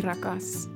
[0.00, 0.70] Rakas.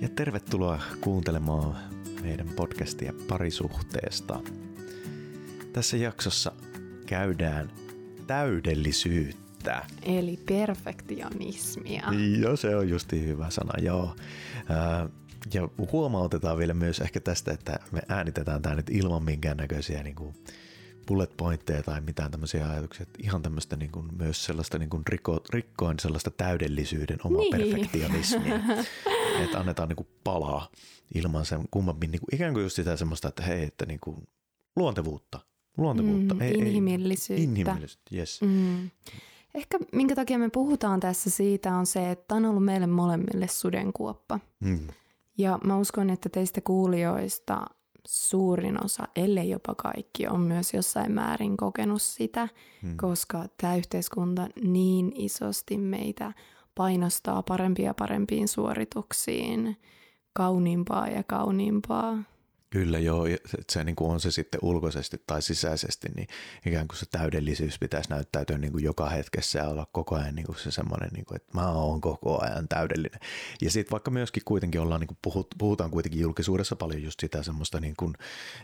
[0.00, 1.76] Ja tervetuloa kuuntelemaan
[2.22, 4.40] meidän podcastia parisuhteesta.
[5.72, 6.52] Tässä jaksossa
[7.06, 7.70] käydään
[8.26, 9.86] täydellisyyttä.
[10.02, 12.04] Eli perfektionismia.
[12.40, 14.16] Joo, se on justi hyvä sana, joo.
[15.54, 20.34] Ja huomautetaan vielä myös ehkä tästä, että me äänitetään tämä nyt ilman minkäännäköisiä niin kuin
[21.10, 25.02] bullet pointteja tai mitään tämmöisiä ajatuksia, että ihan tämmöistä niin kuin, myös sellaista niin kuin
[25.06, 27.56] riko, rikkoen sellaista täydellisyyden omaa niin.
[27.56, 28.60] perfektionismia,
[29.42, 30.70] että annetaan niin kuin palaa
[31.14, 34.28] ilman sen kummemmin, niin kuin, ikään kuin just sitä semmoista, että hei, että niin kuin,
[34.76, 35.40] luontevuutta,
[35.76, 36.34] luontevuutta.
[36.34, 37.40] Mm, ei, inhimillisyyttä.
[37.40, 38.40] Ei, inhimillisyyttä, yes.
[38.42, 38.90] Mm.
[39.54, 44.40] Ehkä minkä takia me puhutaan tässä siitä on se, että on ollut meille molemmille sudenkuoppa.
[44.60, 44.88] Mm.
[45.38, 47.66] Ja mä uskon, että teistä kuulijoista
[48.06, 52.48] suurin osa, ellei jopa kaikki, on myös jossain määrin kokenut sitä,
[52.82, 52.96] hmm.
[52.96, 56.32] koska tämä yhteiskunta niin isosti meitä
[56.74, 59.76] painostaa parempia ja parempiin suorituksiin,
[60.32, 62.18] kauniimpaa ja kauniimpaa.
[62.70, 66.28] Kyllä joo, se, se niin kuin on se sitten ulkoisesti tai sisäisesti, niin
[66.66, 70.46] ikään kuin se täydellisyys pitäisi näyttäytyä niin kuin joka hetkessä ja olla koko ajan niin
[70.46, 73.20] kuin se semmoinen, niin kuin, että mä oon koko ajan täydellinen.
[73.60, 77.42] Ja sitten vaikka myöskin kuitenkin ollaan, niin kuin puhut, puhutaan kuitenkin julkisuudessa paljon just sitä
[77.42, 78.14] semmoista, niin kuin,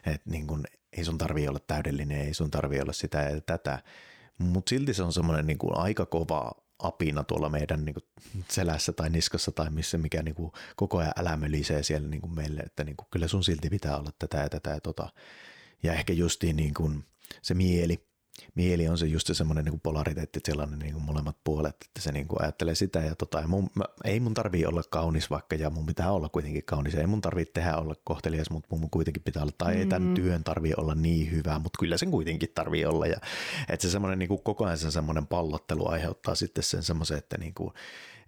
[0.07, 0.62] että niin kuin,
[0.97, 3.83] ei sun tarvii olla täydellinen, ei sun tarvii olla sitä ja tätä,
[4.39, 8.05] mutta silti se on semmoinen niin kuin aika kova apina tuolla meidän niin kuin
[8.50, 12.60] selässä tai niskassa tai missä, mikä niin kuin koko ajan älämölisee siellä niin kuin meille,
[12.60, 15.08] että niin kuin, kyllä sun silti pitää olla tätä ja tätä ja tota.
[15.82, 17.04] Ja ehkä justiin niin kuin
[17.42, 18.06] se mieli,
[18.55, 22.12] mieli on se just se semmoinen niin polariteetti, sellainen niin kuin molemmat puolet, että se
[22.12, 25.56] niin kuin ajattelee sitä ja tota, ja mun, mä, ei mun tarvii olla kaunis vaikka
[25.56, 29.23] ja mun pitää olla kuitenkin kaunis, ei mun tarvii tehdä olla kohtelias, mutta mun kuitenkin
[29.23, 29.81] pitää olla, tai mm-hmm.
[29.81, 33.17] ei tämän työn tarvii olla niin hyvä, mutta kyllä sen kuitenkin tarvii olla ja
[33.69, 37.39] että se semmoinen niin kuin koko ajan sen semmoinen pallottelu aiheuttaa sitten sen semmoisen, että
[37.39, 37.73] niin kuin,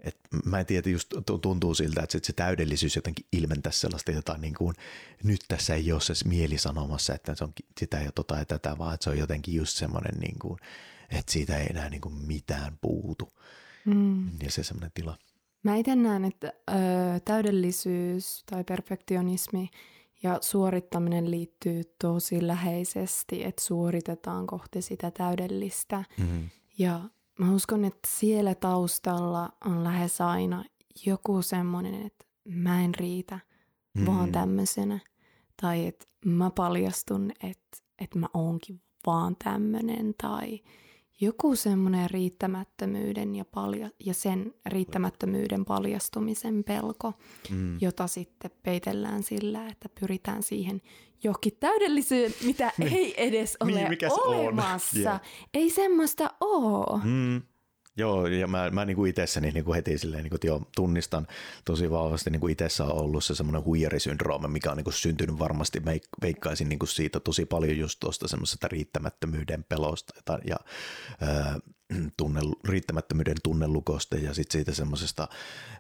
[0.01, 4.55] et mä en tiedä, just tuntuu siltä, että se täydellisyys jotenkin ilmentäisi sellaista jotain niin
[4.55, 4.75] kuin,
[5.25, 8.79] nyt tässä ei ole se mieli sanomassa, että se on sitä ja tota ja tätä,
[8.79, 10.59] vaan että se on jotenkin just semmoinen, niin kuin,
[11.11, 13.33] että siitä ei enää niin kuin mitään puutu.
[13.85, 14.31] Mm.
[14.43, 15.19] Ja se semmoinen tila.
[15.63, 16.75] Mä itse näen, että ö,
[17.25, 19.71] täydellisyys tai perfektionismi
[20.23, 26.05] ja suorittaminen liittyy tosi läheisesti, että suoritetaan kohti sitä täydellistä.
[26.19, 26.49] Mm-hmm.
[26.79, 27.01] Ja
[27.39, 30.65] Mä uskon, että siellä taustalla on lähes aina
[31.07, 33.41] joku semmoinen, että mä en riitä
[33.95, 34.07] mm.
[34.07, 34.99] vaan tämmöisenä.
[35.63, 40.15] Tai että mä paljastun, että, että mä oonkin vaan tämmöinen.
[40.23, 40.61] Tai
[41.21, 47.13] joku semmoinen riittämättömyyden ja, palja- ja sen riittämättömyyden paljastumisen pelko,
[47.51, 47.79] mm.
[47.81, 50.83] jota sitten peitellään sillä, että pyritään siihen
[51.23, 52.93] johonkin täydellisyyteen, mitä niin.
[52.93, 54.99] ei edes ole niin, olemassa.
[54.99, 55.21] Yeah.
[55.55, 57.01] Ei semmoista ole.
[57.05, 57.43] Mm.
[57.99, 61.27] Joo, ja mä, mä niin itsessäni niin kuin heti silleen, niin kuin, jo tunnistan
[61.65, 65.39] tosi vahvasti niin kuin itsessä on ollut se semmoinen huijarisyndrooma, mikä on niin kuin syntynyt
[65.39, 65.83] varmasti,
[66.23, 70.57] veikkaisin niin kuin siitä tosi paljon just tuosta semmoisesta riittämättömyyden pelosta ja, ja
[71.29, 71.59] ää,
[72.17, 75.29] tunne, riittämättömyyden tunnelukosta ja sitten siitä semmoisesta,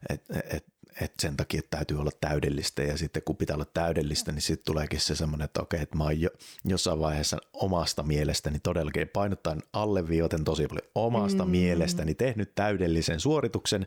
[0.08, 0.66] että et,
[1.00, 4.64] et sen takia että täytyy olla täydellistä ja sitten kun pitää olla täydellistä, niin sitten
[4.64, 6.30] tuleekin se semmoinen, että okei, että mä oon jo,
[6.64, 11.50] jossain vaiheessa omasta mielestäni todellakin painottaen alleviivaten tosi paljon omasta mm.
[11.50, 13.86] mielestäni tehnyt täydellisen suorituksen,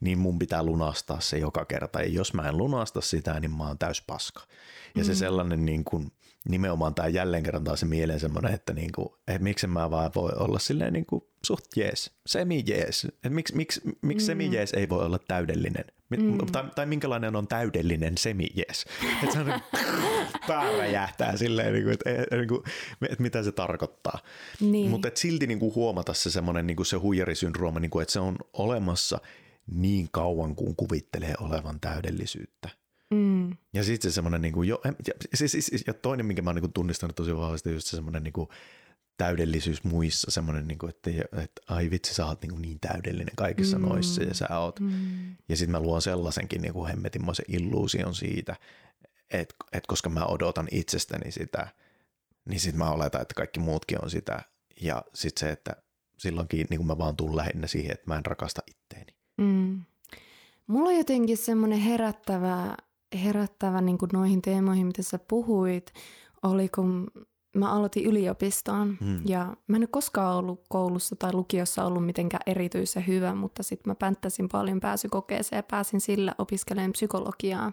[0.00, 3.66] niin mun pitää lunastaa se joka kerta ja jos mä en lunasta sitä, niin mä
[3.66, 4.40] oon täys paska.
[4.94, 5.06] Ja mm.
[5.06, 6.12] se sellainen niin kuin,
[6.48, 10.10] nimenomaan tämä jälleen kerran taas se mieleen semmoinen, että, niin kuin, että miksi mä vaan
[10.14, 13.04] voi olla silleen niin kuin suht jees, semi jees.
[13.04, 14.26] Että miksi, miksi, miksi mm.
[14.26, 15.84] semi jees ei voi olla täydellinen?
[16.16, 16.38] Mm.
[16.52, 18.84] Tai, tai minkälainen on täydellinen semi jees?
[19.22, 19.46] Että se on
[20.48, 22.62] pää räjähtää silleen, niin kuin, että, niin kuin,
[23.02, 24.18] että mitä se tarkoittaa.
[24.60, 24.90] Niin.
[24.90, 28.20] Mutta silti niin kuin huomata se semmoinen niin kuin se huijarisyndrooma, niin kuin, että se
[28.20, 29.20] on olemassa
[29.66, 32.68] niin kauan kuin kuvittelee olevan täydellisyyttä.
[33.10, 33.56] Mm.
[33.72, 36.56] Ja sitten se semmoinen, niin kuin, jo, ja, siis, siis, ja toinen, minkä mä oon
[36.56, 38.48] niin tunnistanut tosi vahvasti, just se semmoinen niin kuin,
[39.16, 41.10] täydellisyys muissa, semmoinen, niin kuin, että,
[41.42, 43.84] että ai vitsi, sä oot niin, kuin niin täydellinen kaikissa mm.
[43.88, 44.80] noissa ja sä oot.
[44.80, 45.36] Mm.
[45.48, 48.56] Ja sitten mä luon sellaisenkin niin kuin hemmetinmoisen illuusion siitä,
[49.30, 51.68] että, että koska mä odotan itsestäni sitä,
[52.48, 54.42] niin sitten mä oletan, että kaikki muutkin on sitä.
[54.80, 55.76] Ja sitten se, että
[56.18, 59.14] silloinkin niin kuin mä vaan tulen lähinnä siihen, että mä en rakasta itteeni.
[59.36, 59.82] Mm.
[60.66, 62.76] Mulla on jotenkin semmoinen herättävä
[63.18, 65.92] herättävä niin kuin noihin teemoihin, mitä sä puhuit,
[66.42, 67.10] oli kun
[67.56, 69.22] mä aloitin yliopistoon hmm.
[69.26, 73.90] ja mä en ole koskaan ollut koulussa tai lukiossa ollut mitenkään erityisen hyvä, mutta sitten
[73.90, 77.72] mä pänttäsin paljon pääsykokeeseen ja pääsin sillä opiskelemaan psykologiaa.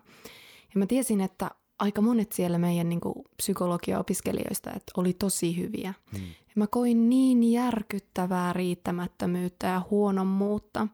[0.73, 5.93] Ja mä tiesin, että aika monet siellä meidän niin kuin, psykologia-opiskelijoista että oli tosi hyviä.
[6.17, 6.27] Hmm.
[6.27, 10.87] Ja mä koin niin järkyttävää riittämättömyyttä ja huonommuutta.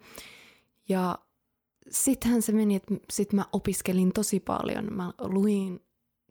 [0.89, 1.19] Ja
[1.89, 4.93] sittenhän se meni, että sit mä opiskelin tosi paljon.
[4.93, 5.81] Mä luin,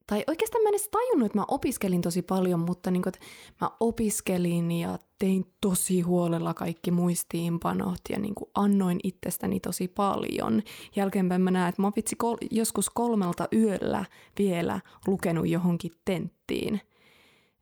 [0.06, 3.27] tai oikeastaan mä en edes tajunnut, että mä opiskelin tosi paljon, mutta niin kuin, että
[3.61, 10.62] mä opiskelin ja tein tosi huolella kaikki muistiinpanot ja niin kuin annoin itsestäni tosi paljon.
[10.97, 14.05] Jälkeenpäin mä näen, että mä vitsi kol- joskus kolmelta yöllä
[14.39, 16.81] vielä lukenut johonkin tenttiin.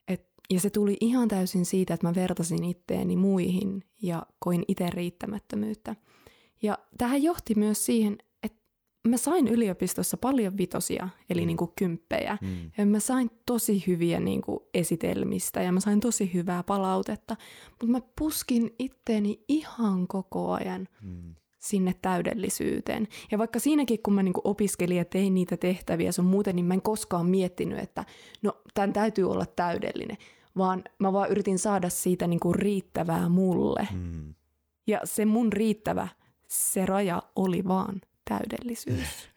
[0.09, 4.91] Et, ja se tuli ihan täysin siitä, että mä vertasin itteeni muihin ja koin itse
[4.91, 5.97] riittämättömyyttä.
[6.63, 8.19] Ja tähän johti myös siihen,
[9.09, 11.47] mä sain yliopistossa paljon vitosia, eli mm.
[11.47, 12.39] niin kuin kymppejä.
[12.41, 12.71] Mm.
[12.79, 17.37] Ja mä sain tosi hyviä niin kuin esitelmistä ja mä sain tosi hyvää palautetta.
[17.71, 21.35] Mutta mä puskin itteeni ihan koko ajan mm.
[21.59, 23.09] sinne täydellisyyteen.
[23.31, 26.67] Ja vaikka siinäkin, kun mä niin kuin opiskelin ja tein niitä tehtäviä sun muuten, niin
[26.67, 28.05] mä en koskaan miettinyt, että
[28.43, 30.17] no tämän täytyy olla täydellinen.
[30.57, 33.89] Vaan mä vaan yritin saada siitä niin kuin riittävää mulle.
[33.93, 34.35] Mm.
[34.87, 36.09] Ja se mun riittävä–
[36.53, 39.09] se raja oli vaan täydellisyys.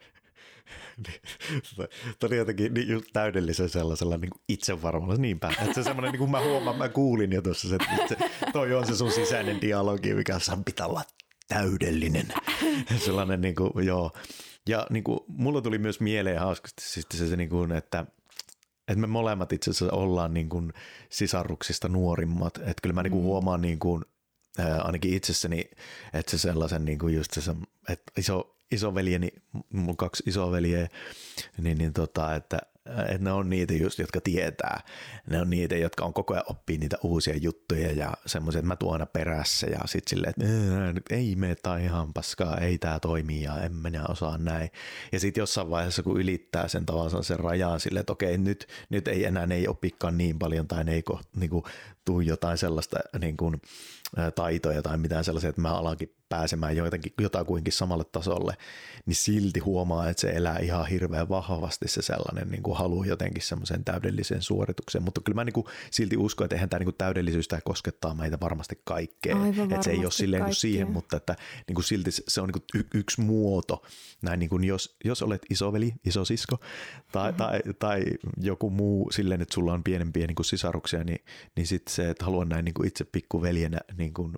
[2.19, 5.53] Tuo oli jotenkin niin just täydellisen sellaisella niin itsevarmalla, niinpä.
[5.61, 8.17] Että se semmoinen, niin kuin mä huomaan, mä kuulin jo tuossa, että se,
[8.53, 11.03] toi on se sun sisäinen dialogi, mikä saa pitää olla
[11.47, 12.27] täydellinen.
[13.05, 14.11] Sellainen niin kuin, joo.
[14.69, 18.05] Ja niin kuin, mulla tuli myös mieleen hauskasti siis se, se niin kuin, että
[18.87, 20.73] että me molemmat itse asiassa ollaan niin kuin
[21.09, 22.57] sisaruksista nuorimmat.
[22.57, 23.25] Että kyllä mä niin kuin mm.
[23.25, 24.05] huomaan niin kuin
[24.83, 25.69] ainakin itsessäni,
[26.13, 27.55] että se sellaisen niin kuin just se,
[27.89, 29.29] että iso, isoveljeni,
[29.87, 30.87] on kaksi isoveljeä,
[31.57, 34.81] niin, niin tota, että että ne on niitä just, jotka tietää.
[35.29, 38.75] Ne on niitä, jotka on koko ajan oppii niitä uusia juttuja ja semmoisia, että mä
[38.75, 43.43] tuon aina perässä ja sitten silleen, että ei me tai ihan paskaa, ei tämä toimi
[43.43, 44.69] ja en minä osaa näin.
[45.11, 49.07] Ja sitten jossain vaiheessa, kun ylittää sen tavallaan sen rajaan silleen, että okei, nyt, nyt
[49.07, 51.03] ei enää ne ei opikaan niin paljon tai ne ei
[51.35, 51.63] niin kuin,
[52.05, 53.61] tuu jotain sellaista niin kuin,
[54.35, 58.57] taitoja tai mitään sellaisia, että mä alankin pääsemään jotenkin, jotakuinkin samalle tasolle,
[59.05, 63.43] niin silti huomaa, että se elää ihan hirveän vahvasti se sellainen niin kuin halu jotenkin
[63.43, 65.03] semmoiseen täydelliseen suoritukseen.
[65.03, 68.15] Mutta kyllä mä niin kuin silti uskon, että eihän tämä niin kuin täydellisyys tämä koskettaa
[68.15, 69.37] meitä varmasti kaikkea.
[69.63, 71.35] että se ei ole silleen kuin siihen, mutta että
[71.67, 73.83] niin kuin silti se on niin kuin y- yksi muoto.
[74.21, 76.59] Näin niin kuin jos, jos olet isoveli, isosisko
[77.11, 77.37] tai, mm-hmm.
[77.37, 78.03] tai, tai
[78.41, 82.25] joku muu silleen, että sulla on pienempiä niin kuin sisaruksia, niin, niin sitten se, että
[82.25, 84.33] haluan näin niin kuin itse pikkuveljenä niin kuin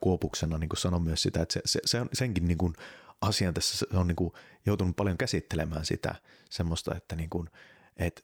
[0.00, 2.74] kuopuksena niin kuin sanon myös sitä, että se, se, se on, senkin niin kuin
[3.20, 4.32] asian tässä se on niin kuin
[4.66, 6.14] joutunut paljon käsittelemään sitä
[6.50, 7.48] semmoista, että, niin kuin,
[7.96, 8.22] että,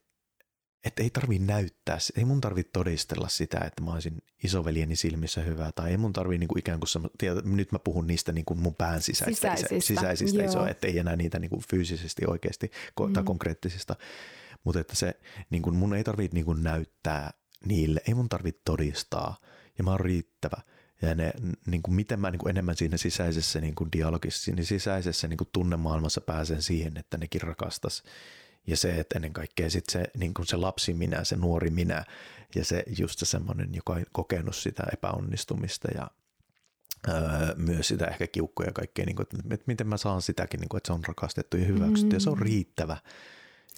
[0.85, 5.73] että ei tarvi näyttää, ei mun tarvi todistella sitä, että mä olisin isoveljeni silmissä hyvää,
[5.73, 8.61] tai ei mun tarvi niin kuin ikään kuin, tiedä, nyt mä puhun niistä niin kuin
[8.61, 13.13] mun pään sisäistä, sisäisistä, sisäisistä iso, että ei enää niitä niin kuin fyysisesti oikeasti mm.
[13.13, 13.97] tai konkreettisista,
[14.65, 17.33] mutta että se, niin kuin mun ei tarvitse niin kuin näyttää
[17.65, 19.37] niille, ei mun tarvitse todistaa,
[19.79, 20.63] ja mä oon riittävä–
[21.03, 21.33] ja ne,
[21.67, 25.37] niin kuin miten mä niin kuin enemmän siinä sisäisessä niin kuin dialogissa, siinä sisäisessä niin
[25.37, 28.03] kuin tunnemaailmassa pääsen siihen, että nekin rakastas.
[28.67, 32.05] Ja se, että ennen kaikkea sit se, niin kuin se lapsi minä, se nuori minä
[32.55, 36.11] ja se just se semmoinen, joka on kokenut sitä epäonnistumista ja
[37.09, 40.69] öö, myös sitä ehkä kiukkoja ja kaikkea, niin kuin, että, miten mä saan sitäkin, niin
[40.69, 42.17] kuin, että se on rakastettu ja hyväksytty mm.
[42.17, 42.43] ja se on mm.
[42.43, 42.97] riittävä.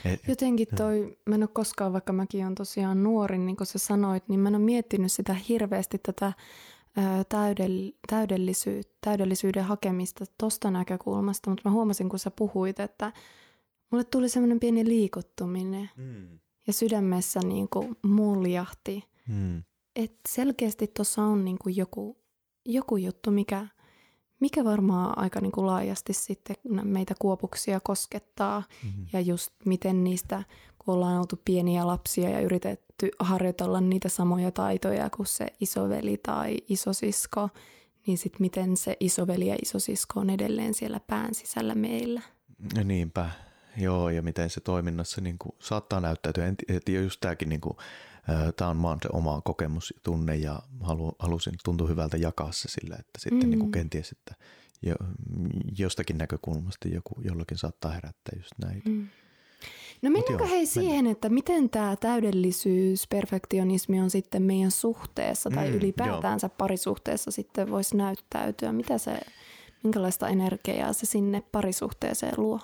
[0.04, 3.78] Et, Jotenkin toi, mä en ole koskaan, vaikka mäkin on tosiaan nuori, niin kuin sä
[3.78, 6.32] sanoit, niin mä en ole miettinyt sitä hirveästi tätä
[7.28, 13.12] täydell, täydellisyy, täydellisyyden hakemista tuosta näkökulmasta, mutta mä huomasin, kun sä puhuit, että
[13.90, 16.38] mulle tuli semmoinen pieni liikuttuminen mm.
[16.66, 19.04] ja sydämessä niin kuin muljahti.
[19.28, 19.62] Mm.
[19.96, 22.16] Että selkeästi tuossa on niin kuin joku,
[22.66, 23.66] joku juttu, mikä,
[24.40, 29.06] mikä varmaan aika niin kuin laajasti sitten meitä kuopuksia koskettaa mm-hmm.
[29.12, 30.44] ja just miten niistä,
[30.92, 37.48] ollaan oltu pieniä lapsia ja yritetty harjoitella niitä samoja taitoja kuin se isoveli tai isosisko,
[38.06, 42.22] niin sitten miten se isoveli ja isosisko on edelleen siellä pään sisällä meillä.
[42.84, 43.30] Niinpä,
[43.76, 46.46] joo, ja miten se toiminnassa niin kuin, saattaa näyttäytyä.
[46.46, 47.76] En tiedä, just tämäkin, niin kuin,
[48.56, 52.68] tämä on vaan se oma kokemus ja tunne, ja halu, halusin, tuntuu hyvältä jakaa se
[52.68, 53.50] sillä, että sitten mm.
[53.50, 54.34] niin kuin kenties, että
[54.82, 54.94] jo,
[55.78, 58.90] jostakin näkökulmasta joku, jollakin saattaa herättää just näitä.
[58.90, 59.08] Mm.
[60.02, 61.12] No mennäänkö hei siihen, mennään.
[61.12, 66.54] että miten tämä täydellisyys, perfektionismi on sitten meidän suhteessa tai mm, ylipäätäänsä joo.
[66.58, 68.72] parisuhteessa sitten voisi näyttäytyä?
[68.72, 69.20] Mitä se,
[69.82, 72.60] minkälaista energiaa se sinne parisuhteeseen luo?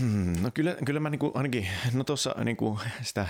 [0.00, 3.26] Mm, no kyllä, kyllä mä niinku, ainakin, no tuossa niinku sitä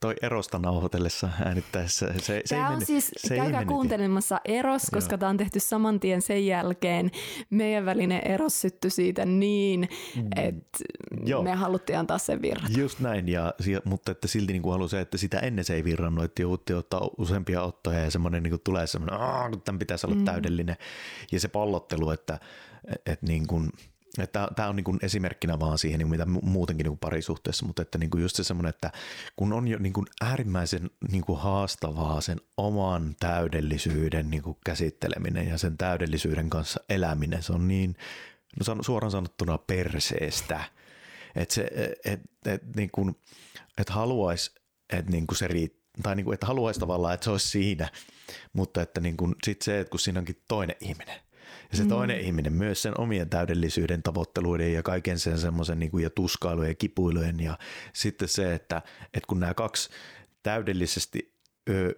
[0.00, 2.12] toi erosta nauhoitellessa äänittäessä.
[2.12, 6.00] Se, se tämä on mennyt, siis, se käykää kuuntelemassa eros, koska tämä on tehty saman
[6.00, 7.10] tien sen jälkeen.
[7.50, 10.28] Meidän välinen eros syttyi siitä niin, mm.
[10.36, 10.78] että
[11.24, 11.42] Joo.
[11.42, 12.78] me haluttiin antaa sen virrata.
[12.78, 16.24] Just näin, ja, mutta että silti niin kuin se, että sitä ennen se ei virrannut,
[16.24, 20.16] että joutti ottaa useampia ottoja ja semmoinen niin kuin tulee semmoinen, että tämän pitäisi olla
[20.16, 20.24] mm.
[20.24, 20.76] täydellinen.
[21.32, 22.38] Ja se pallottelu, että,
[23.06, 23.70] että niin kuin,
[24.56, 27.82] Tämä on niin kuin esimerkkinä vaan siihen, niin kuin mitä muutenkin niin kuin parisuhteessa, mutta
[27.82, 28.90] että niin kuin just se semmoinen, että
[29.36, 35.48] kun on jo niin kuin äärimmäisen niin kuin haastavaa sen oman täydellisyyden niin kuin käsitteleminen
[35.48, 37.96] ja sen täydellisyyden kanssa eläminen, se on niin
[38.66, 40.64] no suoraan sanottuna perseestä,
[41.34, 41.70] että se,
[42.04, 43.16] et, et, niin kuin,
[43.78, 44.54] että haluaisi,
[44.92, 47.90] että niin kuin se riittää, tai niin kuin, että haluaisi tavallaan, että se olisi siinä,
[48.52, 51.20] mutta että niin kuin, sit se, että kun siinä onkin toinen ihminen,
[51.70, 51.88] ja se mm.
[51.88, 56.74] toinen ihminen myös sen omien täydellisyyden tavoitteluiden ja kaiken sen semmoisen niin ja tuskailujen ja
[56.74, 57.58] kipuilujen ja
[57.92, 59.90] sitten se, että, että kun nämä kaksi
[60.42, 61.36] täydellisesti
[61.70, 61.94] ö,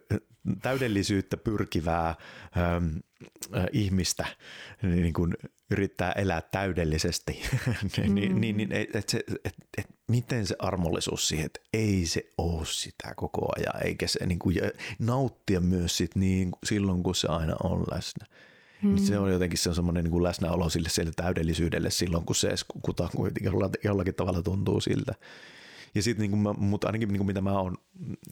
[0.62, 2.14] täydellisyyttä pyrkivää
[2.56, 2.60] ö,
[3.56, 4.26] ö, ihmistä
[4.82, 5.34] niin kuin
[5.70, 7.42] yrittää elää täydellisesti,
[7.96, 8.40] niin, mm.
[8.40, 13.14] niin, niin et se, et, et, miten se armollisuus siihen, että ei se ole sitä
[13.16, 14.56] koko ajan, eikä se niin kuin,
[14.98, 18.26] nauttia myös sit niin, silloin, kun se aina on läsnä.
[18.82, 18.96] Mm.
[18.96, 22.54] Se on jotenkin se on semmoinen niin kuin läsnäolo sille, sille täydellisyydelle silloin, kun se
[22.82, 23.08] kuta
[23.84, 25.14] jollakin tavalla tuntuu siltä.
[25.94, 27.76] Ja sitten niin mutta ainakin niin kuin mitä mä oon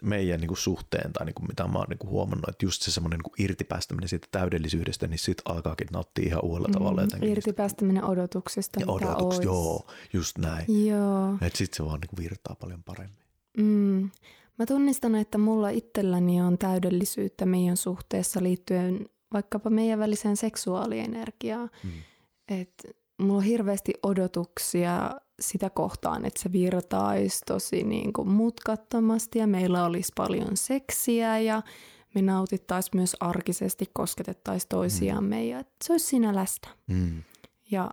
[0.02, 2.82] meidän niin kuin suhteen tai niin kuin mitä mä oon niin kuin huomannut, että just
[2.82, 7.02] se semmoinen niin irtipäästäminen siitä täydellisyydestä, niin sitten alkaakin nauttia ihan uudella mm, tavalla.
[7.02, 7.30] Jotenkin.
[7.30, 10.86] Irtipäästäminen odotuksesta, ja mitä odotuks, joo, just näin.
[10.86, 11.34] Joo.
[11.40, 13.18] Että sitten se vaan niin kuin virtaa paljon paremmin.
[13.56, 14.10] Mm.
[14.58, 21.70] Mä tunnistan, että mulla itselläni on täydellisyyttä meidän suhteessa liittyen vaikkapa meidän väliseen seksuaalienergiaan.
[21.84, 21.90] Mm.
[22.48, 29.46] Että mulla on hirveästi odotuksia sitä kohtaan, että se virtaisi tosi niin kuin mutkattomasti ja
[29.46, 31.62] meillä olisi paljon seksiä ja
[32.14, 35.48] me nautittaisiin myös arkisesti, kosketettaisiin toisiamme mm.
[35.48, 36.68] ja se olisi siinä läsnä.
[36.86, 37.22] Mm.
[37.70, 37.90] Ja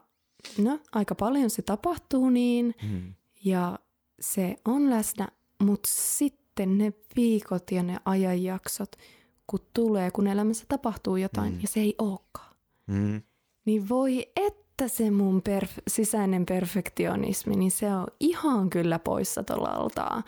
[0.57, 3.13] no, aika paljon se tapahtuu niin mm.
[3.45, 3.79] ja
[4.19, 5.27] se on läsnä,
[5.59, 8.95] mutta sitten ne viikot ja ne ajanjaksot,
[9.47, 11.59] kun tulee, kun elämässä tapahtuu jotain mm.
[11.61, 12.55] ja se ei olekaan.
[12.87, 13.21] Mm.
[13.65, 19.69] Niin voi että se mun perf- sisäinen perfektionismi, niin se on ihan kyllä poissa tuolla
[19.69, 20.23] altaa.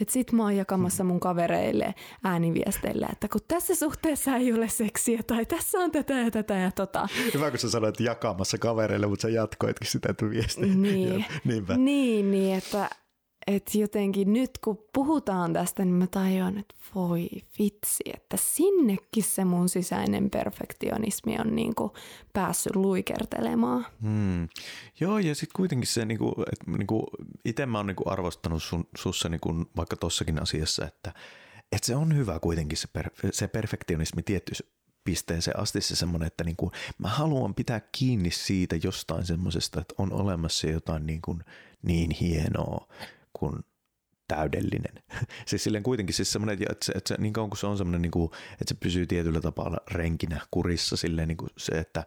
[0.00, 1.94] Et sit mä oon jakamassa mun kavereille
[2.24, 6.70] ääniviesteillä, että kun tässä suhteessa ei ole seksiä tai tässä on tätä ja tätä ja
[6.70, 7.08] tota.
[7.34, 10.74] Hyvä, kun sä sanoit jakamassa kavereille, mutta sä jatkoitkin sitä viestiä.
[10.74, 11.76] Niin, Niinpä.
[11.76, 12.90] niin, niin että
[13.48, 17.28] että jotenkin nyt kun puhutaan tästä, niin mä tajuan, että voi
[17.58, 21.90] vitsi, että sinnekin se mun sisäinen perfektionismi on niin kuin
[22.32, 23.86] päässyt luikertelemaan.
[24.02, 24.48] Hmm.
[25.00, 27.02] Joo, ja sitten kuitenkin se, niin kuin, että niin kuin,
[27.44, 31.14] itse mä oon niin kuin arvostanut sun, sussa niin kuin, vaikka tossakin asiassa, että,
[31.72, 34.52] että se on hyvä kuitenkin se, per, se perfektionismi tietty
[35.04, 39.94] pisteeseen asti se semmoinen, että niin kuin, mä haluan pitää kiinni siitä jostain semmoisesta, että
[39.98, 41.44] on olemassa jotain niin, kuin,
[41.82, 42.88] niin hienoa,
[43.38, 43.64] kuin
[44.28, 45.02] täydellinen.
[45.46, 48.02] siis silleen kuitenkin siis semmoinen, että se, että se, niin kauan kuin se on semmoinen,
[48.02, 52.04] niin kuin, että se pysyy tietyllä tapaa renkinä kurissa silleen niin kuin se, että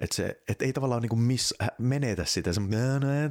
[0.00, 2.68] että, se, että ei tavallaan niin kuin miss, menetä sitä, se, no,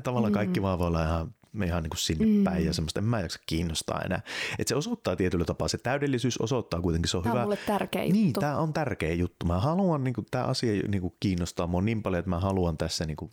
[0.03, 0.35] tavallaan mm.
[0.35, 2.43] kaikki vaan voi olla ihan, ihan niin kuin sinne mm.
[2.43, 4.21] päin ja semmoista, en mä jaksa kiinnostaa enää.
[4.59, 7.39] Että se osoittaa tietyllä tapaa, se täydellisyys osoittaa kuitenkin, se on tämä hyvä.
[7.39, 8.39] Tämä on mulle tärkeä niin, juttu.
[8.39, 9.45] tämä on tärkeä juttu.
[9.45, 12.77] Mä haluan, niin kuin, tämä asia niin kuin kiinnostaa mua niin paljon, että mä haluan
[12.77, 13.31] tässä, niin kuin,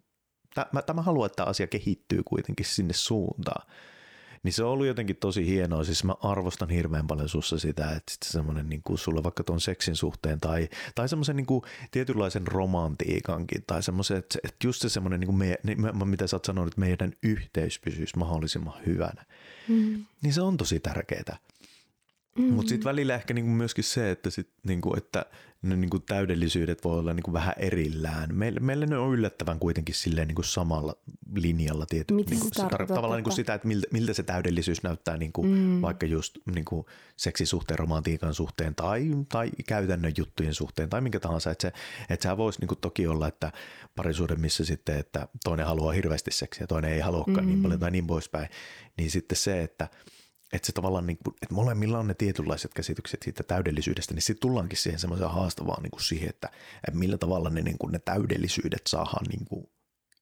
[0.54, 3.66] tämä, mä, tämä haluan, että tämä asia kehittyy kuitenkin sinne suuntaan.
[4.44, 5.84] Niin se on ollut jotenkin tosi hienoa.
[5.84, 9.60] Siis mä arvostan hirveän paljon sussa sitä, että sitten semmoinen niin kuin sulla vaikka tuon
[9.60, 14.88] seksin suhteen tai, tai semmoisen niin kuin tietynlaisen romantiikankin tai semmoisen, että, että just se
[14.88, 19.24] semmoinen, niin kuin me, niin, mitä sä oot sanonut, että meidän yhteys pysyisi mahdollisimman hyvänä.
[19.68, 20.04] Mm.
[20.22, 21.36] Niin se on tosi tärkeää.
[22.38, 22.44] Mm.
[22.44, 25.26] Mutta sitten välillä ehkä niinku myöskin se, että, sit niinku, että
[25.62, 28.34] ne niinku täydellisyydet voi olla niinku vähän erillään.
[28.34, 30.96] Meille, meille ne on yllättävän kuitenkin silleen niinku samalla
[31.34, 32.14] linjalla tietysti.
[32.14, 35.82] Miten niinku, se tar- tavallaan niinku sitä, että miltä, miltä se täydellisyys näyttää niinku, mm.
[35.82, 36.86] vaikka just niinku
[37.16, 41.50] seksisuhteen, romantiikan suhteen tai, tai käytännön juttujen suhteen tai minkä tahansa.
[41.50, 41.72] Että se,
[42.10, 43.52] et sehän voisi niinku toki olla, että
[43.96, 47.50] parisuuden missä sitten, että toinen haluaa hirveästi seksiä, toinen ei haluakaan niin mm.
[47.50, 48.48] niin paljon tai niin poispäin.
[48.96, 49.88] Niin sitten se, että–
[50.54, 54.48] että se tavallaan, niin kuin, että molemmilla on ne tietynlaiset käsitykset siitä täydellisyydestä, niin sitten
[54.48, 56.48] tullaankin siihen semmoiseen haastavaan niin kuin siihen, että,
[56.88, 59.68] että millä tavalla ne, niin kuin, ne täydellisyydet saadaan niin kuin,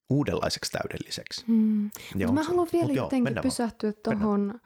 [0.09, 1.45] uudenlaiseksi täydelliseksi.
[1.47, 1.89] Hmm.
[2.15, 4.59] Ja mä haluan vielä Mut jotenkin joo, pysähtyä tuohon,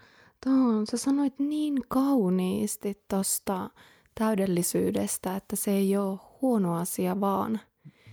[0.46, 0.88] tohon.
[0.88, 3.70] sä sanoit niin kauniisti tuosta
[4.16, 7.60] täydellisyydestä, että se ei ole huono asia vaan.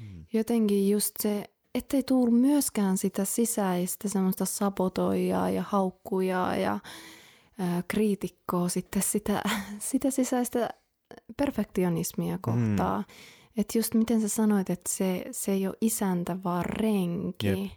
[0.01, 0.27] Hmm.
[0.33, 1.45] Jotenkin just se,
[1.75, 6.79] ettei tule myöskään sitä sisäistä semmoista sabotoijaa ja haukkujaa ja
[7.89, 9.43] kriitikkoa sitten sitä,
[9.91, 10.69] sitä sisäistä
[11.37, 12.99] perfektionismia kohtaa.
[12.99, 13.05] Mm.
[13.57, 17.73] Että just miten sä sanoit, että se, se ei ole isäntä, vaan renki.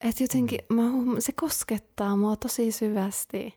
[0.00, 0.76] Että jotenkin mm.
[0.76, 0.90] mä,
[1.20, 3.54] se koskettaa mua tosi syvästi.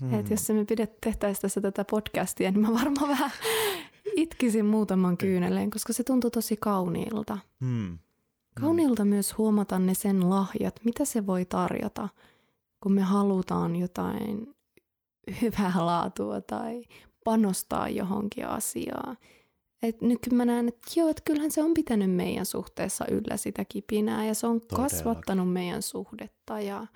[0.00, 0.14] Mm.
[0.14, 3.30] Että jos me pidet, tehtäisiin tässä tätä podcastia, niin mä varmaan vähän
[4.16, 7.38] itkisin muutaman kyyneleen, koska se tuntuu tosi kauniilta.
[7.60, 7.98] Mm.
[8.54, 12.08] Kauniilta myös huomata ne sen lahjat, mitä se voi tarjota,
[12.82, 14.54] kun me halutaan jotain
[15.42, 16.82] hyvää laatua tai
[17.24, 19.16] panostaa johonkin asiaan.
[19.82, 23.64] Et nyt mä näen, että joo, että kyllähän se on pitänyt meidän suhteessa yllä sitä
[23.64, 24.96] kipinää ja se on Todellakin.
[24.96, 26.86] kasvattanut meidän suhdetta ja,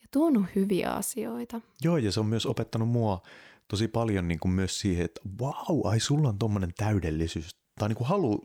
[0.00, 1.60] ja tuonut hyviä asioita.
[1.82, 3.22] Joo, ja se on myös opettanut mua
[3.68, 7.96] tosi paljon niin kuin myös siihen, että vau, ai sulla on tommonen täydellisyys tai niin
[7.96, 8.42] kuin halu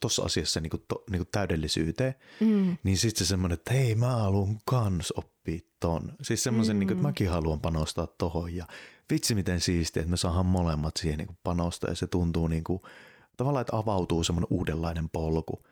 [0.00, 2.76] tuossa asiassa niin kuin to, niin kuin täydellisyyteen, mm.
[2.82, 6.12] niin sitten se semmoinen, että hei mä haluan kans oppia ton.
[6.22, 6.78] Siis semmoisen, mm.
[6.78, 8.66] niin kuin, että mäkin haluan panostaa tohon ja
[9.12, 12.64] vitsi miten siistiä, että me saadaan molemmat siihen niin kuin panostaa ja se tuntuu niin
[12.64, 12.82] kuin,
[13.36, 15.62] tavallaan, että avautuu semmoinen uudenlainen polku.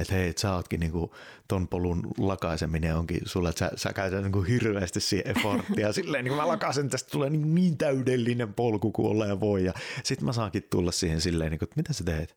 [0.00, 1.14] Että hei, sä ootkin niinku
[1.48, 5.92] ton polun lakaiseminen onkin sulle, että sä, sä käytät niinku hirveästi siihen efforttia.
[6.00, 9.64] Silleen niin mä lakaisen, tästä tulee niin, niin täydellinen polku kuin olleen voi.
[9.64, 9.72] Ja
[10.04, 12.36] sit mä saankin tulla siihen silleen, niin kuin, että mitä sä teet?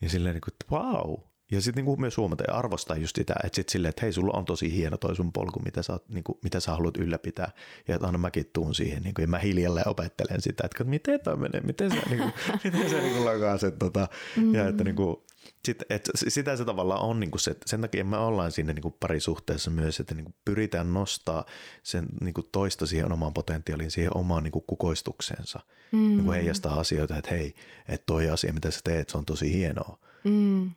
[0.00, 3.34] Ja silleen, niin kuin, että wow, ja sitten niinku myös huomata ja arvostaa just sitä,
[3.44, 6.38] että sitten silleen, että hei, sulla on tosi hieno toi sun polku, mitä sä, niinku,
[6.42, 7.50] mitä sä haluat ylläpitää.
[7.88, 11.36] Ja että aina mäkin tuun siihen, niinku, ja mä hiljalleen opettelen sitä, että miten toi
[11.36, 12.30] menee, miten sä, niinku,
[12.64, 14.08] miten sä niinku lakaaset tota.
[14.36, 14.54] Mm-hmm.
[14.54, 15.24] Ja että niinku,
[15.64, 19.70] sit, et, sitä se tavallaan on, niinku se, sen takia me ollaan siinä niinku parisuhteessa
[19.70, 21.44] myös, että niinku pyritään nostaa
[21.82, 25.60] sen niinku toista siihen omaan potentiaaliin, siihen omaan niinku kukoistukseensa.
[25.92, 25.98] Mm.
[25.98, 27.54] Niinku heijastaa asioita, että hei,
[27.88, 30.70] että toi asia, mitä sä teet, se on tosi hienoa Mm.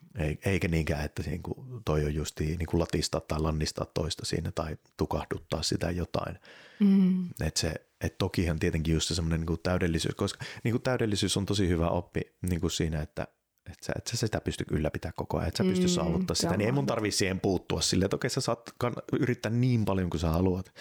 [0.45, 4.51] Eikä niinkään, että niin kuin toi on just niin kuin latistaa tai lannistaa toista siinä
[4.51, 6.39] tai tukahduttaa sitä jotain.
[6.79, 7.29] Mm.
[7.41, 11.45] Et se, et tokihan tietenkin just se semmoinen niin täydellisyys, koska niin kuin täydellisyys on
[11.45, 13.27] tosi hyvä oppi niin kuin siinä, että
[13.71, 16.57] että sä, et sä sitä pysty ylläpitää koko ajan, että sä pysty mm, saavuttaa sitä,
[16.57, 18.73] niin ei mun tarvii siihen puuttua silleen, että okei sä saat
[19.19, 20.73] yrittää niin paljon kuin sä haluat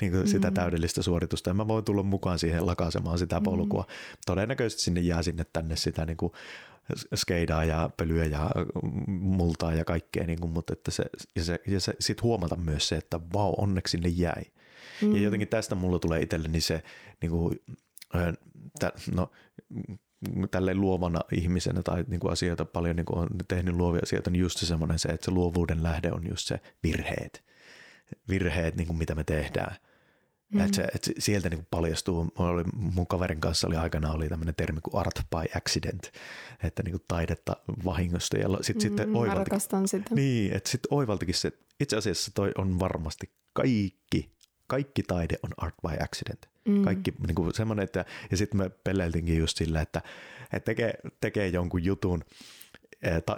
[0.00, 0.28] niin kuin mm.
[0.28, 3.82] sitä täydellistä suoritusta ja mä voin tulla mukaan siihen lakaisemaan sitä polkua.
[3.82, 4.16] Mm.
[4.26, 6.32] Todennäköisesti sinne jää sinne tänne sitä niin kuin
[7.14, 8.50] skeidaa ja pölyä ja
[9.08, 11.04] multaa ja kaikkea, niin kuin, mutta että se,
[11.36, 14.42] ja, se, ja se, sit huomata myös se, että vau, onneksi sinne jäi.
[15.02, 15.16] Mm.
[15.16, 16.82] Ja jotenkin tästä mulla tulee itselleni se,
[17.22, 17.60] niin kuin,
[19.14, 19.30] no,
[20.50, 24.40] tälleen luovana ihmisenä tai niin kuin asioita paljon niin kuin on tehnyt luovia asioita, niin
[24.40, 27.44] just se semmoinen se, että se luovuuden lähde on just se virheet.
[28.28, 29.76] Virheet, niin kuin mitä me tehdään–
[30.50, 30.60] Mm.
[30.60, 34.80] Että, se, että sieltä niin paljastuu, oli, mun kaverin kanssa oli aikana oli tämmöinen termi
[34.80, 36.12] kuin art by accident,
[36.62, 38.38] että niin kuin taidetta vahingosta.
[38.38, 40.14] Ja sit, mm, sitten oivaltikin, sitä.
[40.14, 44.32] Niin, että sitten oivaltikin se, itse asiassa toi on varmasti kaikki,
[44.66, 46.49] kaikki taide on art by accident.
[46.64, 46.82] Mm.
[46.82, 50.02] Kaikki niin kuin semmoinen, että, ja sitten me pelleiltiinkin just sillä, että,
[50.52, 52.24] että tekee, tekee jonkun jutun,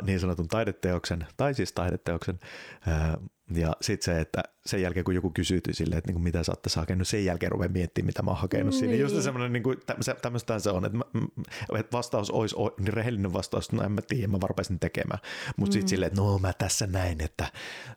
[0.03, 2.41] niin sanotun taideteoksen, tai siis taideteoksen,
[3.51, 6.53] ja sitten se, että sen jälkeen kun joku kysyy sille, että niin kuin mitä sä
[6.53, 8.81] ootte hakenut, sen jälkeen ruvean miettimään, mitä mä oon hakenut niin.
[8.81, 8.95] siinä.
[8.95, 9.79] Just semmoinen, niin kuin,
[10.23, 11.05] tämmöistä se on, että, mä,
[11.79, 15.21] että vastaus olisi, niin rehellinen vastaus, no en mä tiedä, mä varpaisin tekemään.
[15.57, 15.73] Mutta mm.
[15.73, 17.45] sitten silleen, että no mä tässä näin, että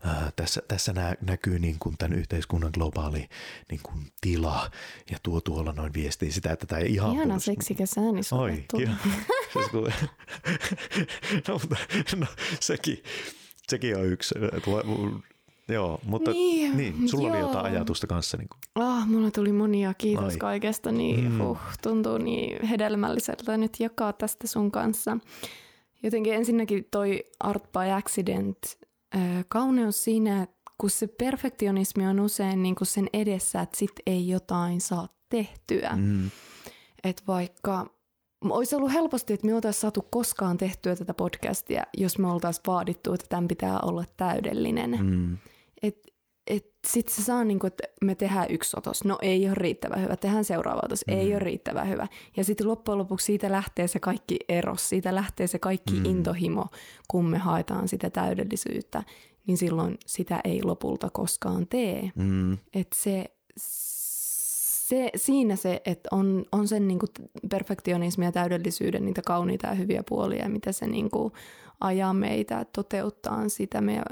[0.08, 3.30] äh, tässä, tässä nä, näkyy niin kuin tämän yhteiskunnan globaali
[3.72, 4.72] niin kuin tila
[5.12, 7.14] ja tuo tuolla noin viestii sitä, että tämä ei ihan...
[7.14, 8.66] Ihana seksikäs ääni Oi,
[11.48, 11.60] no,
[12.16, 12.28] no,
[12.60, 13.04] sekin,
[13.68, 14.36] sekin on yksi.
[15.67, 17.36] Joo, mutta niin, niin sulla joo.
[17.38, 18.38] oli jotain ajatusta kanssa.
[18.38, 18.86] Niin kuin.
[18.86, 20.38] Oh, mulla tuli monia, kiitos Ai.
[20.38, 20.91] kaikesta.
[20.91, 21.38] Niin, mm.
[21.38, 25.17] huh, tuntuu niin hedelmälliseltä nyt jakaa tästä sun kanssa.
[26.04, 28.58] Jotenkin ensinnäkin toi Art by Accident,
[29.47, 30.47] kauneus siinä,
[30.78, 35.91] kun se perfektionismi on usein niin kuin sen edessä, että sit ei jotain saa tehtyä.
[35.95, 36.30] Mm.
[37.04, 37.86] Että vaikka
[38.41, 43.13] olisi ollut helposti, että me oltaisiin saatu koskaan tehtyä tätä podcastia, jos me oltaisiin vaadittu,
[43.13, 44.97] että tämän pitää olla täydellinen.
[45.01, 45.38] Mm.
[45.88, 45.98] Et,
[46.48, 49.04] et sitten se saa, niin kuin, että me tehdään yksi otos.
[49.04, 50.15] No ei ole riittävän hyvä.
[50.15, 51.04] Tehdään seuraava otos.
[51.08, 51.13] Mm.
[51.13, 52.08] Ei ole riittävän hyvä.
[52.38, 54.89] Ja sitten loppujen lopuksi siitä lähtee se kaikki eros.
[54.89, 56.06] Siitä lähtee se kaikki mm.
[56.06, 56.65] intohimo,
[57.08, 59.04] kun me haetaan sitä täydellisyyttä.
[59.48, 62.12] Niin silloin sitä ei lopulta koskaan tee.
[62.15, 62.54] Mm.
[62.54, 63.26] Että se
[64.88, 67.10] se, siinä se, että on, on sen niin kuin
[67.50, 71.34] perfektionismi ja täydellisyyden niitä kauniita ja hyviä puolia, mitä se niin kuin
[71.80, 74.06] ajaa meitä toteuttaa sitä meidän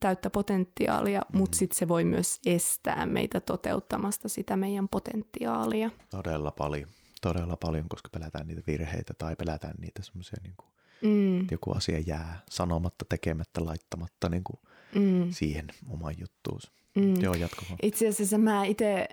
[0.00, 1.38] täyttä potentiaalia, mm.
[1.38, 5.90] mutta sitten se voi myös estää meitä toteuttamasta sitä meidän potentiaalia.
[6.10, 6.88] Todella paljon,
[7.22, 10.68] todella paljon, koska pelätään niitä virheitä tai pelätään niitä semmoisia, niin kuin,
[11.02, 11.46] mm.
[11.50, 14.58] joku asia jää sanomatta, tekemättä, laittamatta niin kuin
[14.94, 15.30] mm.
[15.30, 16.60] siihen omaan juttuun.
[16.94, 17.20] Mm.
[17.20, 17.34] Joo,
[17.82, 19.08] Itse asiassa mä itse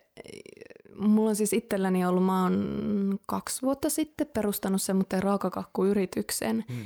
[0.98, 6.66] mulla on siis itselläni ollut, mä oon kaksi vuotta sitten perustanut semmoinen raakakakkuyrityksen.
[6.68, 6.86] Mm.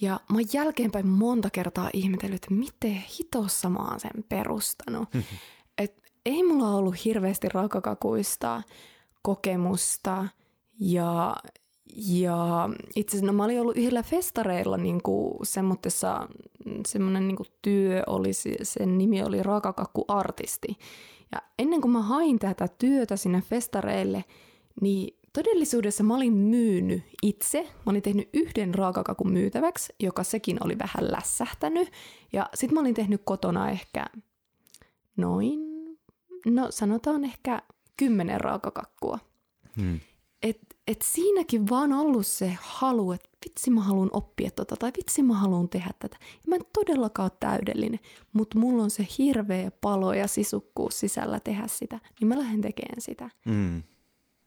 [0.00, 5.08] Ja mä oon jälkeenpäin monta kertaa ihmetellyt, että miten hitossa mä oon sen perustanut.
[5.78, 8.62] Et ei mulla ollut hirveästi raakakakuista
[9.22, 10.28] kokemusta
[10.80, 11.36] ja,
[11.96, 15.00] ja itse asiassa no, mä olin ollut yhdellä festareilla niin
[15.42, 16.28] semmoisessa
[16.86, 18.30] semmoinen niin työ oli,
[18.62, 20.78] sen nimi oli Raakakakku-artisti.
[21.32, 24.24] Ja ennen kuin mä hain tätä työtä sinne festareille,
[24.80, 27.62] niin todellisuudessa mä olin myynyt itse.
[27.62, 31.88] Mä olin tehnyt yhden raakakakun myytäväksi, joka sekin oli vähän lässähtänyt.
[32.32, 34.06] Ja sitten mä olin tehnyt kotona ehkä
[35.16, 35.60] noin,
[36.46, 37.62] no sanotaan ehkä
[37.96, 39.18] kymmenen raakakakkua.
[39.80, 40.00] Hmm.
[40.42, 45.22] Et, et siinäkin vaan ollut se halu, että vitsi mä haluan oppia tota tai vitsi
[45.22, 46.16] mä haluan tehdä tätä.
[46.20, 48.00] Ja mä en todellakaan ole täydellinen,
[48.32, 53.00] mutta mulla on se hirveä palo ja sisukkuus sisällä tehdä sitä, niin mä lähden tekemään
[53.00, 53.30] sitä.
[53.44, 53.82] Mm.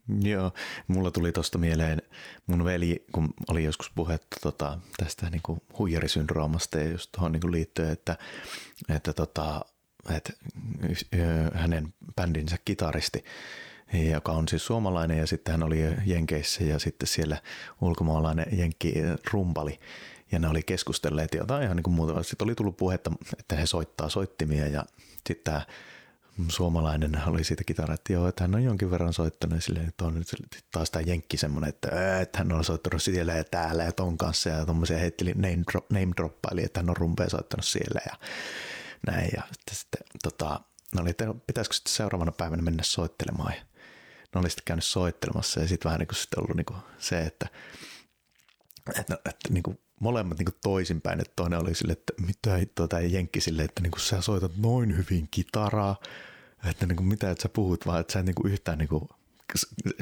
[0.32, 0.52] Joo,
[0.88, 2.02] mulla tuli tuosta mieleen
[2.48, 7.52] mun veli, kun oli joskus puhetta tota, tästä niin kuin huijarisyndroomasta ja just tuohon niin
[7.52, 8.18] liittyen, että,
[8.90, 9.62] että, tota,
[10.16, 10.34] että
[11.54, 13.26] hänen bändinsä kitaristi,
[14.12, 17.38] joka on siis suomalainen ja sitten hän oli Jenkeissä ja sitten siellä
[17.82, 18.94] ulkomaalainen Jenkki
[19.32, 19.80] rumpali
[20.32, 22.24] ja ne oli keskustelleet jotain ihan niin kuin muuta.
[22.24, 24.86] Sitten oli tullut puhetta, että he soittaa soittimia ja
[25.28, 25.62] sitten tämä
[26.50, 30.28] suomalainen oli siitä kitaraa, että että hän on jonkin verran soittanut silleen, että on nyt
[30.72, 34.50] taas tämä jenkki semmoinen, että, että hän on soittanut siellä ja täällä ja ton kanssa
[34.50, 38.16] ja tuommoisia heitteli name, drop, name että hän on rumpea soittanut siellä ja
[39.08, 40.60] näin ja sitten, sitten tota,
[40.96, 43.62] no oli, että pitäisikö sitten seuraavana päivänä mennä soittelemaan ja
[44.36, 47.22] ne oli sitten käynyt soittelemassa ja sitten vähän niin kuin sitten ollut niin kuin se,
[47.22, 47.48] että,
[49.00, 53.02] että, että niin kuin molemmat niin toisinpäin, että toinen oli sille, että mitä hittoa tämä
[53.02, 55.96] jenkki sille, että niin kuin sä soitat noin hyvin kitaraa,
[56.70, 58.90] että niin kuin mitä että sä puhut, vaan että sä et niin kuin yhtään niin
[58.90, 59.10] kuin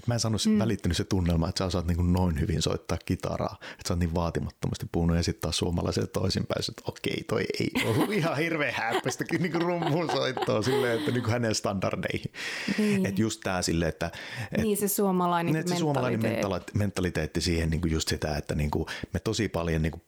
[0.08, 0.60] mä en sano mm.
[0.60, 4.16] välittynyt se tunnelma, että sä osaat niin noin hyvin soittaa kitaraa, että sä oot niin
[4.16, 9.26] vaatimattomasti puhunut ja sitten taas suomalaiselle toisinpäin, että okei, toi ei ollut ihan hirveän häppäistä
[9.40, 12.32] niin rummun soittoa silleen, että niin hänen standardeihin.
[12.78, 13.06] Niin.
[13.06, 14.12] Että just tää silleen, että...
[14.52, 18.56] Et, niin se suomalainen että se suomalainen mentaliteetti, mentaliteetti siihen niin kuin just sitä, että
[18.56, 20.04] niin kuin me tosi paljon niin kuin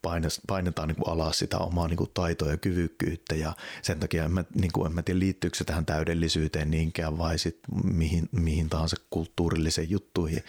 [0.47, 4.31] painetaan niin kuin alas sitä omaa niin kuin taitoa ja kyvykkyyttä ja sen takia en
[4.31, 8.69] mä, niin kuin, en mä tiedä liittyykö se tähän täydellisyyteen niinkään vai sit mihin, mihin
[8.69, 10.43] tahansa kulttuuriin kulttuurillisiin juttuihin.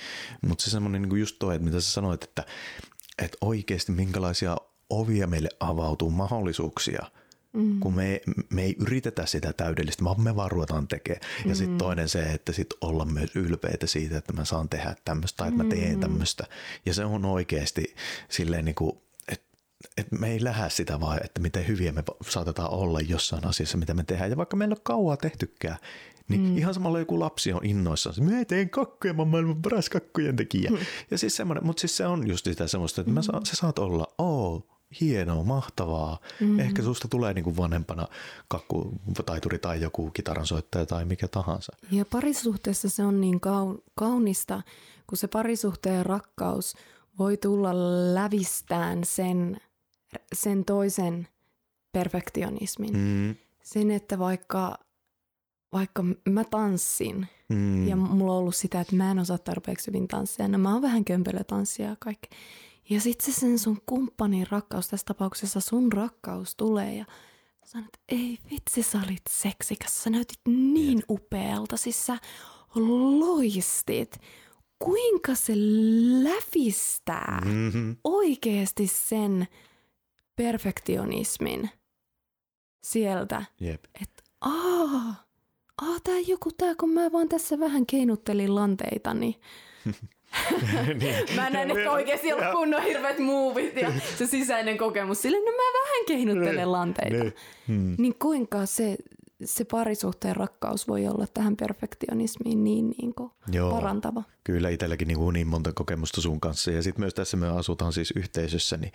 [0.47, 2.45] Mutta se semmoinen niin just toi, että mitä sä sanoit, että,
[3.23, 4.57] että oikeasti minkälaisia
[4.91, 7.07] ovia meille avautuu mahdollisuuksia–
[7.55, 7.81] Mm.
[7.81, 8.21] kun me,
[8.51, 11.21] me ei yritetä sitä täydellistä, vaan me vaan ruvetaan tekemään.
[11.45, 11.55] Ja mm.
[11.55, 15.49] sitten toinen se, että sit olla myös ylpeitä siitä, että mä saan tehdä tämmöistä tai
[15.49, 16.01] että mä teen mm.
[16.01, 16.45] tämmöistä.
[16.87, 17.95] Ja se on oikeasti
[18.29, 18.93] silleen niin kuin,
[19.29, 19.47] että
[19.97, 23.95] et me ei lähde sitä vaan, että miten hyviä me saatetaan olla jossain asiassa, mitä
[23.95, 24.31] me tehdään.
[24.31, 25.79] Ja vaikka meillä on kauaa tehtykään,
[26.29, 26.59] niin mm.
[26.59, 30.71] ihan samalla joku lapsi on innoissaan, mä teen kakkuja, mä oon maailman paras kakkujen tekijä.
[30.71, 30.77] Mm.
[31.11, 33.15] Ja siis semmoinen, mutta siis se on just sitä semmoista, että mm.
[33.15, 34.67] mä sa, sä saat olla, oo,
[35.01, 36.19] hienoa, mahtavaa.
[36.41, 36.61] Mm.
[36.61, 38.09] Ehkä susta tulee niin kuin vanhempana
[38.49, 41.73] kakku, taituri tai joku kitaransoittaja tai mikä tahansa.
[41.91, 43.41] Ja parisuhteessa se on niin
[43.95, 44.63] kaunista,
[45.07, 46.75] kun se parisuhteen rakkaus
[47.19, 47.71] voi tulla
[48.15, 49.61] lävistään sen,
[50.35, 51.29] sen toisen
[51.93, 52.97] perfektionismin.
[52.97, 53.35] Mm.
[53.63, 54.79] Sen, että vaikka
[55.75, 57.89] vaikka mä tanssin mm.
[57.89, 60.83] ja mulla on ollut sitä, että mä en osaa tarpeeksi hyvin tanssia, no mä oon
[60.83, 62.29] vähän kömpelö tanssia ja kaikki.
[62.91, 67.05] Ja sit se sen sun kumppanin rakkaus, tässä tapauksessa sun rakkaus tulee ja
[67.65, 71.05] sanot, että ei vitsi sä olit seksikäs, sä näytit niin yeah.
[71.11, 72.19] upealta, siis sä
[72.75, 74.19] loistit.
[74.79, 75.53] Kuinka se
[76.23, 77.97] lävistää mm-hmm.
[78.05, 79.47] oikeasti sen
[80.37, 81.71] perfektionismin
[82.85, 83.85] sieltä, yep.
[84.03, 85.24] että aah,
[85.83, 89.35] Aa, tää joku tää, kun mä vaan tässä vähän keinuttelin lanteita, niin...
[91.01, 91.35] niin.
[91.37, 95.23] mä näen, että oikeasti ollut kunnon hirveät muuvit ja se sisäinen kokemus.
[95.23, 96.73] Sille, no mä vähän keinuttelen niin.
[96.73, 97.25] lanteita.
[97.25, 97.35] Niin,
[97.69, 97.95] hmm.
[97.99, 98.97] niin kuinka se,
[99.45, 104.23] se parisuhteen rakkaus voi olla tähän perfektionismiin niin, niin kuin Joo, parantava.
[104.45, 106.71] Kyllä itselläkin niin, niin monta kokemusta sun kanssa.
[106.71, 108.93] Ja sitten myös tässä me asutaan siis yhteisössä, niin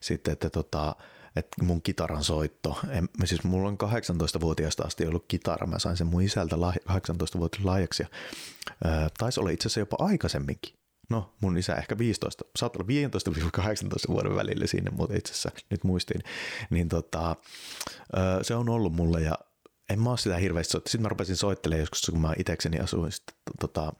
[0.00, 0.96] sitten, että tota,
[1.36, 6.06] että mun kitaran soitto, en, siis mulla on 18-vuotiaasta asti ollut kitara, mä sain sen
[6.06, 8.04] mun isältä 18-vuotiaan lahjaksi
[9.18, 10.74] taisi olla itse asiassa jopa aikaisemminkin.
[11.10, 13.08] No, mun isä ehkä 15, saattaa olla
[14.08, 16.22] 15-18 vuoden välillä sinne, mutta itse asiassa nyt muistin.
[16.70, 17.36] Niin tota,
[18.42, 19.38] se on ollut mulle ja
[19.90, 20.90] en mä ole sitä hirveästi soittanut.
[20.90, 23.92] Sitten mä rupesin soittelemaan joskus, kun mä itekseni asuin sitten, tota,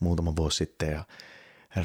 [0.00, 1.04] muutama vuosi sitten ja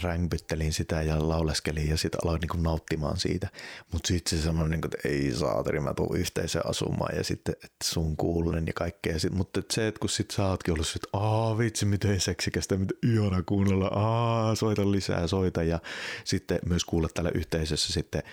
[0.02, 3.48] rämpyttelin sitä ja lauleskelin ja sitten aloin niinku nauttimaan siitä.
[3.92, 7.76] Mutta sitten se semmoinen, niinku, että ei saateri, mä tuun yhteisöön asumaan ja sitten että
[7.84, 9.16] sun kuulen ja kaikkea.
[9.32, 12.98] Mutta et se, että kun sit sä ootkin ollut että aa vitsi, miten seksikästä, miten
[13.14, 15.80] ihana kuunnella, aa soita lisää, soita ja
[16.24, 18.24] sitten myös kuulla täällä yhteisössä sitten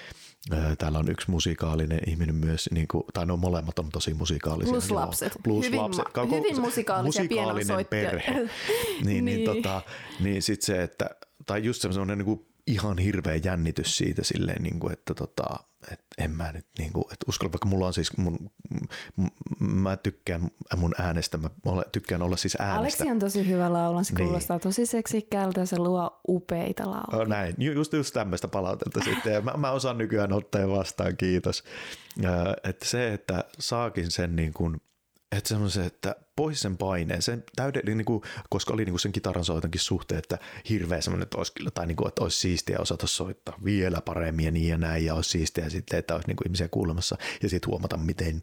[0.79, 4.73] Täällä on yksi musikaalinen ihminen myös, niin kuin, tai no molemmat on tosi musikaalisia.
[4.73, 5.33] Plus lapset.
[5.43, 6.05] Plus hyvin, lapset.
[6.05, 8.33] Koko, hyvin musikaalisia musikaalinen perhe.
[8.41, 8.49] niin,
[9.05, 9.83] niin, niin, tota,
[10.21, 11.11] niin sitten se, että
[11.47, 15.45] tai just semmoinen niin ihan hirveä jännitys siitä silleen, niin kuin, että tota,
[15.93, 18.51] et en mä nyt niin kuin, että uskalla, vaikka mulla on siis, mun,
[19.61, 21.51] mä tykkään mun äänestä, mä
[21.93, 22.79] tykkään olla siis äänestä.
[22.79, 24.25] Aleksi on tosi hyvä laulun, se niin.
[24.25, 27.29] kuulostaa tosi seksikkäältä ja se luo upeita lauluja.
[27.29, 31.65] näin, just, just tämmöistä palautetta sitten ja mä, mä osaan nykyään ottaa vastaan, kiitos.
[32.65, 34.81] että se, että saakin sen niin kuin,
[35.33, 39.13] että semmoisen, että pois sen paineen, sen täyden, niin kuin, koska oli niin kuin sen
[39.13, 40.39] kitaran soitonkin suhteen, että
[40.69, 44.51] hirveä semmoinen, että olisi, tai niin kuin, että olisi siistiä osata soittaa vielä paremmin ja
[44.51, 47.71] niin ja näin, ja olisi siistiä sitten, että olisi niin kuin ihmisiä kuulemassa, ja sitten
[47.71, 48.41] huomata, miten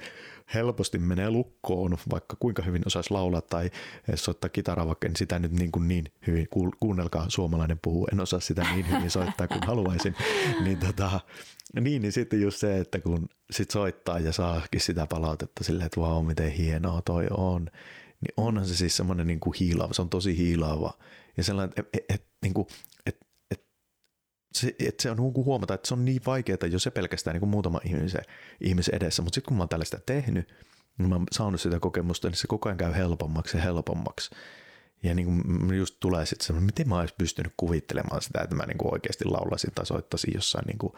[0.53, 3.71] helposti menee lukkoon, vaikka kuinka hyvin osaisi laulaa tai
[4.15, 6.47] soittaa kitaraa, vaikka en sitä nyt niin, kuin niin hyvin,
[6.79, 7.25] kuunnelkaa.
[7.29, 10.15] Suomalainen puhuu, en osaa sitä niin hyvin soittaa kuin haluaisin,
[10.63, 11.19] niin tota,
[11.73, 16.01] niin, niin sitten just se, että kun sit soittaa ja saakin sitä palautetta silleen, että
[16.01, 17.65] vau, miten hienoa toi on,
[18.21, 20.97] niin onhan se siis semmoinen niin kuin hiilaava, se on tosi hiilaava.
[21.37, 22.67] Ja sellainen, että et, et, niin kuin,
[23.05, 23.65] et, et,
[24.53, 27.39] se, et se on niin huomata, että se on niin vaikeaa, jo se pelkästään niin
[27.39, 28.23] kuin muutama ihmisen,
[28.61, 30.53] ihmisen edessä, mutta sitten kun mä oon tällaista tehnyt,
[30.97, 34.29] niin mä oon saanut sitä kokemusta, niin se koko ajan käy helpommaksi ja helpommaksi.
[35.03, 38.65] Ja niin kuin just tulee sitten semmoinen, miten mä olisin pystynyt kuvittelemaan sitä, että mä
[38.65, 40.93] niin kuin oikeasti laulasin tai soittaisin jossain niin kuin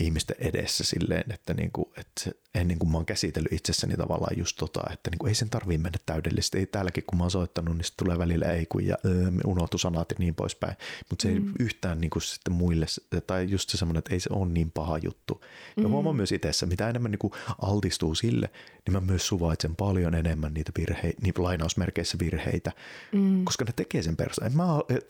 [0.00, 4.56] ihmisten edessä silleen, että, niin kuin, että ennen kuin mä oon käsitellyt itsessäni tavallaan just
[4.56, 6.58] tota, että niin kuin ei sen tarvii mennä täydellisesti.
[6.58, 9.78] Ei täälläkin, kun mä oon soittanut, niin sitten tulee välillä ei kun ja öö, unohtu
[9.78, 10.76] sanat ja niin poispäin.
[11.10, 11.48] Mutta se mm.
[11.48, 12.86] ei yhtään niin kuin sitten muille,
[13.26, 15.44] tai just se semmoinen, että ei se ole niin paha juttu.
[15.76, 15.90] Ja mm.
[15.90, 17.32] huomaan myös itsessä, mitä enemmän niin kuin
[17.62, 18.50] altistuu sille,
[18.86, 22.72] niin mä myös suvaitsen paljon enemmän niitä virheitä, niitä lainausmerkeissä virheitä,
[23.12, 23.44] mm.
[23.44, 24.46] koska ne tekee sen persoon.
[24.46, 24.64] En mä,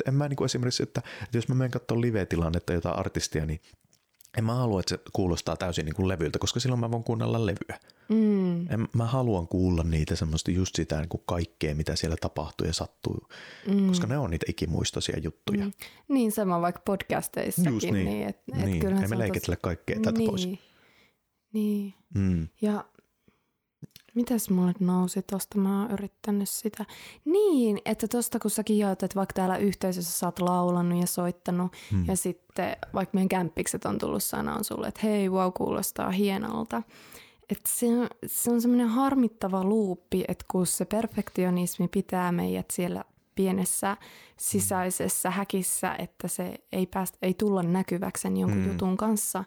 [0.08, 3.60] en mä niin kuin esimerkiksi, että, että jos mä menen katsomaan live-tilannetta jotain artistia, niin
[4.36, 7.46] en mä halua, että se kuulostaa täysin niin kuin levyltä, koska silloin mä voin kuunnella
[7.46, 7.80] levyä.
[8.08, 8.60] Mm.
[8.72, 12.72] En, mä haluan kuulla niitä semmoista just sitä niin kuin kaikkea, mitä siellä tapahtuu ja
[12.72, 13.28] sattuu,
[13.68, 13.88] mm.
[13.88, 15.64] koska ne on niitä ikimuistoisia juttuja.
[15.64, 15.72] Mm.
[16.08, 17.72] Niin sama vaikka podcasteissakin.
[17.72, 18.04] Just niin.
[18.04, 18.86] niin, et, et niin.
[19.02, 20.30] Ei me leikitellä kaikkea tätä niin.
[20.30, 20.48] pois.
[21.52, 21.94] Niin.
[22.14, 22.48] Mm.
[22.60, 22.84] Ja
[24.16, 25.58] Mitäs mulle nousi tosta?
[25.58, 26.84] Mä oon yrittänyt sitä.
[27.24, 31.72] Niin, että tosta kun säkin jaot, että vaikka täällä yhteisössä sä oot laulannut ja soittanut
[31.90, 32.04] hmm.
[32.08, 36.82] ja sitten vaikka meidän kämppikset on tullut sanoa sulle, että hei, wow, kuulostaa hienolta.
[37.50, 37.86] Että se,
[38.26, 43.96] se on semmoinen harmittava luuppi, että kun se perfektionismi pitää meidät siellä pienessä
[44.36, 48.72] sisäisessä häkissä, että se ei, päästä, ei tulla näkyväksi jonkun hmm.
[48.72, 49.44] jutun kanssa,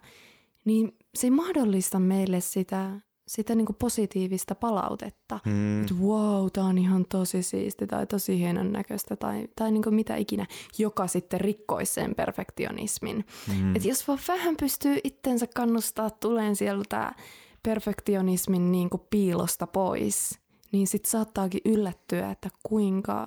[0.64, 2.90] niin se ei mahdollista meille sitä
[3.30, 5.40] sitä niin positiivista palautetta.
[5.46, 5.82] Mm.
[5.82, 10.16] Että wow, tämä on ihan tosi siisti tai tosi hienon näköistä tai, tai niin mitä
[10.16, 10.46] ikinä,
[10.78, 13.24] joka sitten rikkoisi sen perfektionismin.
[13.48, 13.76] Mm.
[13.76, 17.14] Että jos vaan vähän pystyy itsensä kannustaa tuleen sieltä
[17.62, 20.38] perfektionismin niin kuin piilosta pois,
[20.72, 23.26] niin sitten saattaakin yllättyä, että kuinka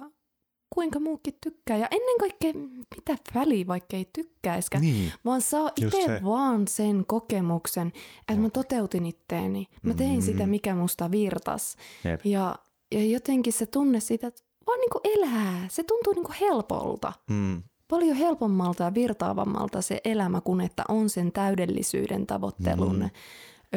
[0.73, 1.77] kuinka muukin tykkää.
[1.77, 2.53] Ja ennen kaikkea,
[2.95, 5.11] mitä väliä vaikka ei tykkäiskään, niin.
[5.25, 9.67] vaan saa itse vaan sen kokemuksen, että mä toteutin itteeni.
[9.81, 10.21] Mä tein mm-hmm.
[10.21, 11.77] sitä, mikä musta virtas.
[12.23, 12.55] Ja,
[12.91, 15.67] ja jotenkin se tunne siitä, että vaan niin kuin elää.
[15.69, 17.13] Se tuntuu niin kuin helpolta.
[17.29, 17.63] Mm.
[17.87, 23.09] Paljon helpommalta ja virtaavammalta se elämä, kun että on sen täydellisyyden tavoittelun mm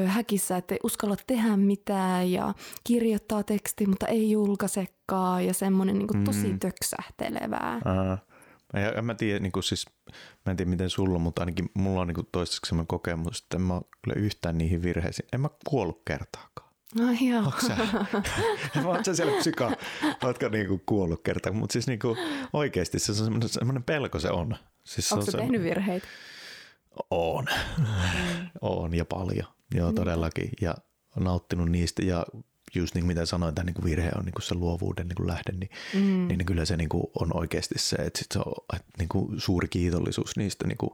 [0.06, 2.54] häkissä, että ei uskalla tehdä mitään ja
[2.85, 6.59] kirjoittaa teksti, mutta ei julkaisekaan ja semmoinen niin tosi mm.
[6.59, 7.80] töksähtelevää.
[7.85, 8.18] Aa.
[8.72, 9.87] Ja en mä tiedä, niin kuin siis,
[10.46, 13.62] mä en tiedä miten sulla, mutta ainakin mulla on niin toistaiseksi semmoinen kokemus, että en
[13.62, 15.28] mä kyllä yhtään niihin virheisiin.
[15.32, 16.66] En mä kuollut kertaakaan.
[17.09, 17.38] Ai joo.
[17.38, 17.76] Onko sä,
[18.85, 19.72] Oletko sä siellä psyka,
[20.24, 22.16] ootko niinku kuollut kertaakaan, mutta siis niinku
[22.52, 24.56] oikeasti se on semmoinen, semmoinen pelko se on.
[24.85, 26.06] Siis Onko se tehnyt virheitä?
[27.11, 27.46] On.
[27.78, 27.85] Mm.
[28.61, 29.56] on ja paljon.
[29.74, 30.50] Joo, todellakin.
[30.61, 30.74] Ja
[31.20, 32.26] nauttinut niistä ja
[32.74, 35.26] just niin kuin mitä sanoin, tämä niin virhe on niin kuin se luovuuden niin kuin
[35.26, 36.29] lähde, niin, mm.
[36.29, 39.40] niin kyllä se niin kuin on oikeasti se, että sit se on että niin kuin
[39.40, 40.90] suuri kiitollisuus niistä niin kuin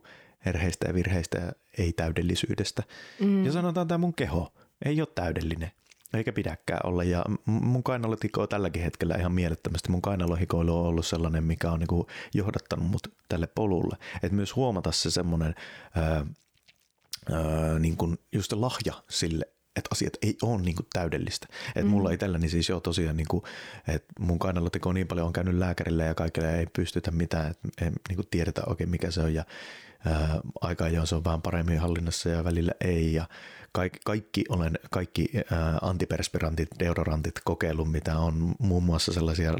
[0.46, 2.82] erheistä ja virheistä ja ei-täydellisyydestä.
[3.20, 3.44] Mm.
[3.44, 4.52] Ja sanotaan tämä mun keho
[4.84, 5.70] ei ole täydellinen,
[6.14, 7.04] eikä pidäkään olla.
[7.04, 9.90] Ja mun kainalohiko tälläkin hetkellä ihan mielettömästi.
[9.90, 13.96] Mun kainalohikoilu on ollut sellainen, mikä on niin kuin johdattanut mut tälle polulle.
[14.22, 15.54] Että myös huomata se semmoinen
[15.96, 16.24] öö,
[17.78, 19.44] niin kuin just lahja sille,
[19.76, 21.46] että asiat ei ole niin kuin täydellistä.
[21.76, 21.90] Et mm.
[21.90, 23.42] Mulla itselläni siis jo tosiaan, niin kuin,
[23.88, 27.90] että mun kainaloteko niin paljon on käynyt lääkärille ja kaikille ei pystytä mitään, että ei
[28.08, 29.44] niin kuin tiedetä oikein mikä se on ja
[30.06, 33.28] ää, aika ajoin se on vähän paremmin hallinnassa ja välillä ei ja
[33.72, 39.54] kaikki, kaikki olen kaikki ää, antiperspirantit, deodorantit kokeillut, mitä on muun muassa sellaisia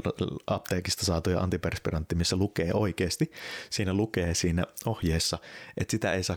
[0.47, 3.33] apteekista saatuja antiperspirantteja, missä lukee oikeasti,
[3.71, 5.39] siinä lukee siinä ohjeessa,
[5.77, 6.37] että sitä ei saa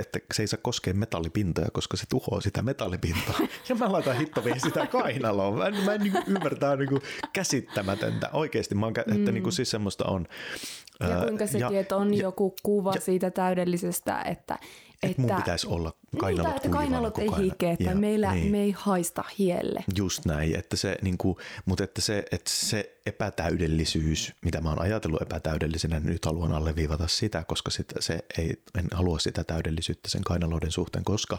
[0.00, 3.34] että se ei saa koskea metallipintoja, koska se tuhoaa sitä metallipintaa.
[3.68, 5.58] Ja mä laitan hittoviin sitä kainaloon.
[5.58, 7.02] Mä en, mä en niin ymmärtää niin
[7.32, 8.30] käsittämätöntä.
[8.32, 9.34] Oikeasti mä oon, että mm.
[9.34, 10.26] niin kuin siis semmoista on.
[11.00, 14.58] Ja kuinka sekin, ja, että on ja, joku kuva ja, siitä täydellisestä, että
[15.02, 18.52] että, mun pitäisi olla kainalot niin, että kainalot ei hike, että ja, meillä, niin.
[18.52, 19.84] me ei haista hielle.
[19.96, 24.80] Just näin, että se, niin kuin, mutta että se, että se epätäydellisyys, mitä mä oon
[24.80, 30.10] ajatellut epätäydellisenä, niin nyt haluan alleviivata sitä, koska sitä, se ei, en halua sitä täydellisyyttä
[30.10, 31.38] sen kainaloiden suhteen, koska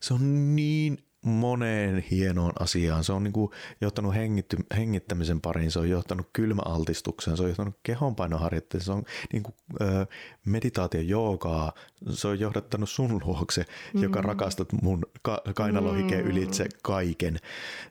[0.00, 3.04] se on niin moneen hienoon asiaan.
[3.04, 7.78] Se on niin kuin johtanut hengitty, hengittämisen pariin, se on johtanut kylmäaltistukseen, se on johtanut
[7.82, 10.06] kehonpainoharjoitteeseen, se on niin kuin, ö,
[10.44, 11.72] meditaatio joogaa,
[12.10, 14.02] se on johdattanut sun luokse, mm.
[14.02, 16.30] joka rakastat mun ka- kainalohikeen mm.
[16.30, 17.38] ylitse kaiken,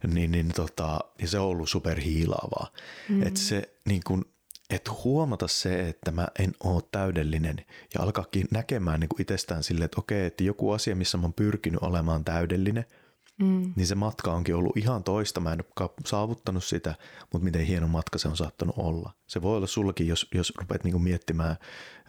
[0.08, 2.68] niin, niin tota, ja se on ollut superhiilaavaa.
[3.10, 3.24] Mm.
[3.24, 4.26] Että se niin kuin,
[4.70, 9.86] että huomata se, että mä en ole täydellinen ja alkaakin näkemään niin kuin itsestään silleen,
[9.86, 12.86] että okei, että joku asia, missä mä oon pyrkinyt olemaan täydellinen–
[13.40, 13.74] mm.
[13.76, 15.40] niin se matka onkin ollut ihan toista.
[15.40, 16.96] Mä en ole saavuttanut sitä,
[17.34, 19.12] mutta miten hieno matka se on saattanut olla.
[19.28, 21.56] Se voi olla sullakin, jos, jos rupeat niinku miettimään,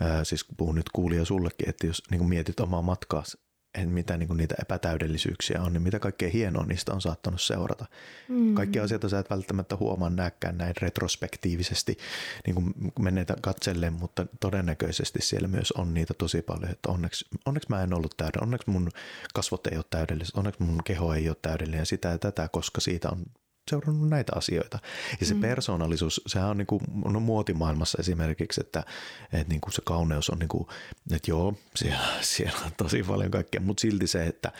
[0.00, 3.22] ää, siis puhun nyt kuulija sullekin, että jos niinku mietit omaa matkaa
[3.76, 7.86] että mitä niin kuin niitä epätäydellisyyksiä on, niin mitä kaikkea hienoa niistä on saattanut seurata.
[8.28, 8.54] Mm.
[8.54, 11.98] Kaikkia asioita sä et välttämättä huomaa näkään näin retrospektiivisesti
[12.46, 17.68] niin kuin menneitä katselleen, mutta todennäköisesti siellä myös on niitä tosi paljon, että onneksi, onneksi
[17.70, 18.90] mä en ollut täydellinen, onneksi mun
[19.34, 23.08] kasvot ei ole täydelliset, onneksi mun keho ei ole täydellinen sitä ja tätä, koska siitä
[23.10, 23.26] on
[23.70, 24.78] seurannut näitä asioita.
[25.20, 25.40] Ja se mm.
[25.40, 28.84] persoonallisuus, sehän on, niin kuin, no muotimaailmassa esimerkiksi, että,
[29.32, 30.66] että niin kuin se kauneus on, niin kuin,
[31.12, 34.52] että joo, siellä, siellä on tosi paljon kaikkea, mutta silti se, että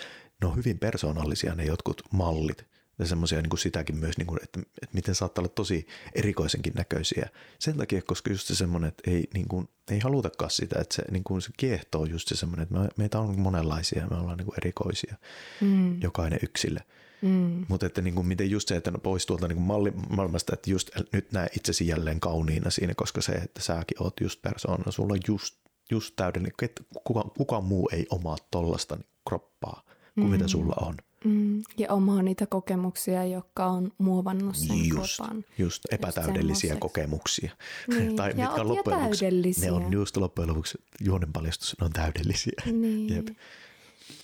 [0.42, 2.66] ne on hyvin persoonallisia ne jotkut mallit.
[2.98, 6.72] Ja semmoisia niin kuin sitäkin myös, niin kuin, että, että miten saattaa olla tosi erikoisenkin
[6.76, 7.28] näköisiä.
[7.58, 11.02] Sen takia, koska just se semmoinen, että ei, niin kuin, ei halutakaan sitä, että se,
[11.10, 14.38] niin kuin se kiehtoo just se semmoinen, että me, meitä on monenlaisia ja me ollaan
[14.38, 15.16] niin kuin erikoisia,
[15.60, 16.02] mm.
[16.02, 16.80] jokainen yksilö.
[17.22, 17.66] Mm.
[17.68, 19.62] Mutta että niin kuin, miten just se, että no pois tuolta niin
[20.08, 24.42] maailmasta, että just nyt näe itsesi jälleen kauniina siinä, koska se, että säkin oot just
[24.42, 25.56] persoona, sulla on just,
[25.90, 29.82] just täydellinen, että kuka, kuka muu ei omaa tollasta niin kroppaa
[30.14, 30.30] kuin mm.
[30.30, 30.94] mitä sulla on.
[31.24, 31.62] Mm.
[31.78, 35.44] Ja omaa niitä kokemuksia, jotka on muovannut sen just, kropan.
[35.58, 37.52] Just epätäydellisiä just kokemuksia.
[37.88, 38.16] Niin.
[38.16, 39.24] tai ja mitkä on loppujen lopuksi,
[39.60, 42.62] ne on just loppujen lopuksi juonenpaljastus, ne on täydellisiä.
[42.72, 43.16] Niin.
[43.16, 43.28] Jep.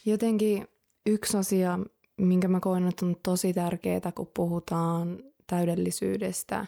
[0.04, 0.68] Jotenkin
[1.06, 1.78] yksi asia,
[2.24, 6.66] minkä mä koen, että on tosi tärkeää, kun puhutaan täydellisyydestä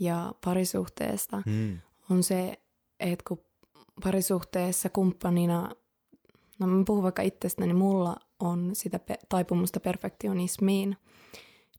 [0.00, 1.78] ja parisuhteesta, mm.
[2.10, 2.58] on se,
[3.00, 3.38] että kun
[4.04, 5.70] parisuhteessa kumppanina,
[6.58, 10.96] no mä puhun vaikka itsestäni, niin mulla on sitä pe- taipumusta perfektionismiin,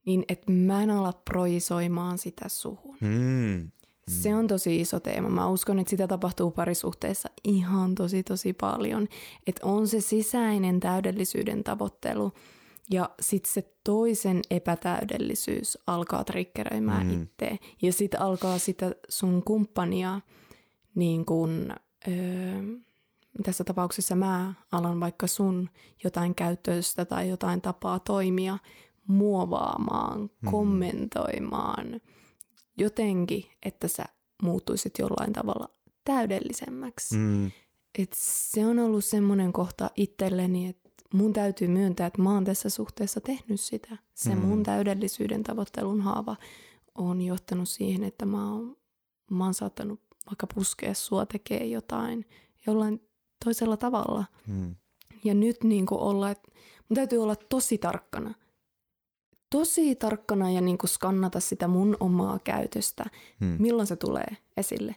[0.06, 2.98] niin että mä en ala projisoimaan sitä suhun.
[3.02, 3.72] Mm.
[4.08, 5.30] Se on tosi iso teema.
[5.30, 9.08] Mä uskon, että sitä tapahtuu parisuhteessa ihan tosi tosi paljon.
[9.48, 12.32] Että on se sisäinen täydellisyyden tavoittelu–
[12.92, 17.24] ja sitten se toisen epätäydellisyys alkaa triggeröimään mm.
[17.24, 17.58] itseä.
[17.82, 20.22] Ja sitten alkaa sitä sun kumppania,
[20.96, 21.74] niin kun,
[22.08, 22.14] öö,
[23.44, 25.70] tässä tapauksessa mä alan vaikka sun
[26.04, 28.58] jotain käytöstä tai jotain tapaa toimia
[29.08, 30.52] muovaamaan, mm.
[30.52, 32.02] kommentoimaan
[32.78, 34.06] jotenkin, että sä
[34.44, 35.70] muuttuisit jollain tavalla
[36.06, 37.16] täydellisemmäksi.
[37.16, 37.52] Mm.
[38.00, 40.83] Et se on ollut semmoinen kohta itselleni, että
[41.14, 43.98] mun täytyy myöntää, että mä oon tässä suhteessa tehnyt sitä.
[44.14, 44.42] Se mm.
[44.42, 46.36] mun täydellisyyden tavoittelun haava
[46.96, 48.78] on johtanut siihen, että mä oon,
[49.32, 52.26] mä oon saattanut vaikka puskea sua tekee jotain
[52.68, 53.02] jollain
[53.46, 54.26] toisella tavalla.
[54.48, 54.76] Mm.
[55.24, 56.52] Ja nyt niin kuin olla, että
[56.90, 58.34] mun täytyy olla tosi tarkkana.
[59.50, 63.06] Tosi tarkkana ja niin kuin skannata sitä mun omaa käytöstä,
[63.40, 63.56] mm.
[63.60, 64.96] milloin se tulee esille.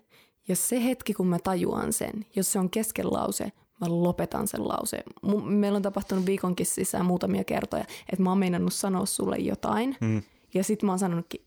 [0.49, 4.69] Ja se hetki, kun mä tajuan sen, jos se on kesken lause, mä lopetan sen
[4.69, 5.03] lauseen.
[5.45, 9.97] Meillä on tapahtunut viikonkin sisään muutamia kertoja, että mä oon meinannut sanoa sulle jotain.
[10.01, 10.23] Mm.
[10.55, 11.41] Ja sit mä oon sanonutkin,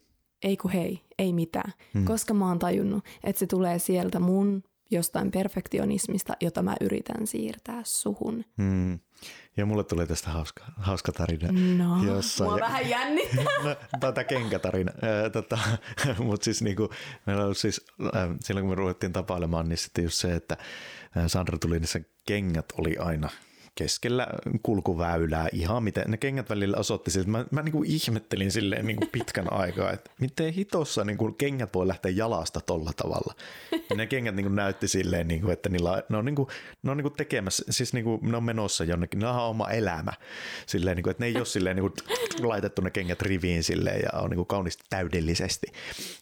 [0.44, 1.74] ei ku hei, ei mitään.
[1.94, 2.06] Mm.
[2.06, 7.82] Koska mä oon tajunnut, että se tulee sieltä mun jostain perfektionismista, jota mä yritän siirtää
[7.84, 8.46] suhun.
[8.58, 9.00] Mm.
[9.58, 11.52] Ja mulle tulee tästä hauska, hauska tarina.
[11.78, 13.44] No, jossa, mua ja, vähän jännittää.
[13.64, 14.92] no, tätä kenkätarina.
[15.34, 15.60] tota,
[16.26, 16.90] Mutta siis niinku,
[17.26, 17.86] meillä on siis,
[18.16, 20.58] äh, silloin kun me ruvettiin tapailemaan, niin sitten just se, että
[21.28, 23.30] Sandra tuli niissä kengät oli aina
[23.80, 24.28] keskellä
[24.64, 27.30] kulkuväylää ihan miten ne kengät välillä osoitti siltä.
[27.30, 31.36] Mä, mä niin kuin ihmettelin silleen niin kuin pitkän aikaa, että miten hitossa niin kuin
[31.36, 33.34] kengät voi lähteä jalasta tolla tavalla.
[33.90, 36.48] Ja ne kengät niin kuin näytti silleen, niin kuin, että niillä, ne on, niin kuin,
[36.84, 39.70] ne on niin kuin tekemässä, siis niin kuin, ne on menossa jonnekin, ne on oma
[39.70, 40.14] elämä.
[40.66, 41.94] Silleen, niin kuin, että ne ei ole silleen niin kuin,
[42.50, 45.68] laitettu ne kengät riviin silleen ja on niin kuin täydellisesti.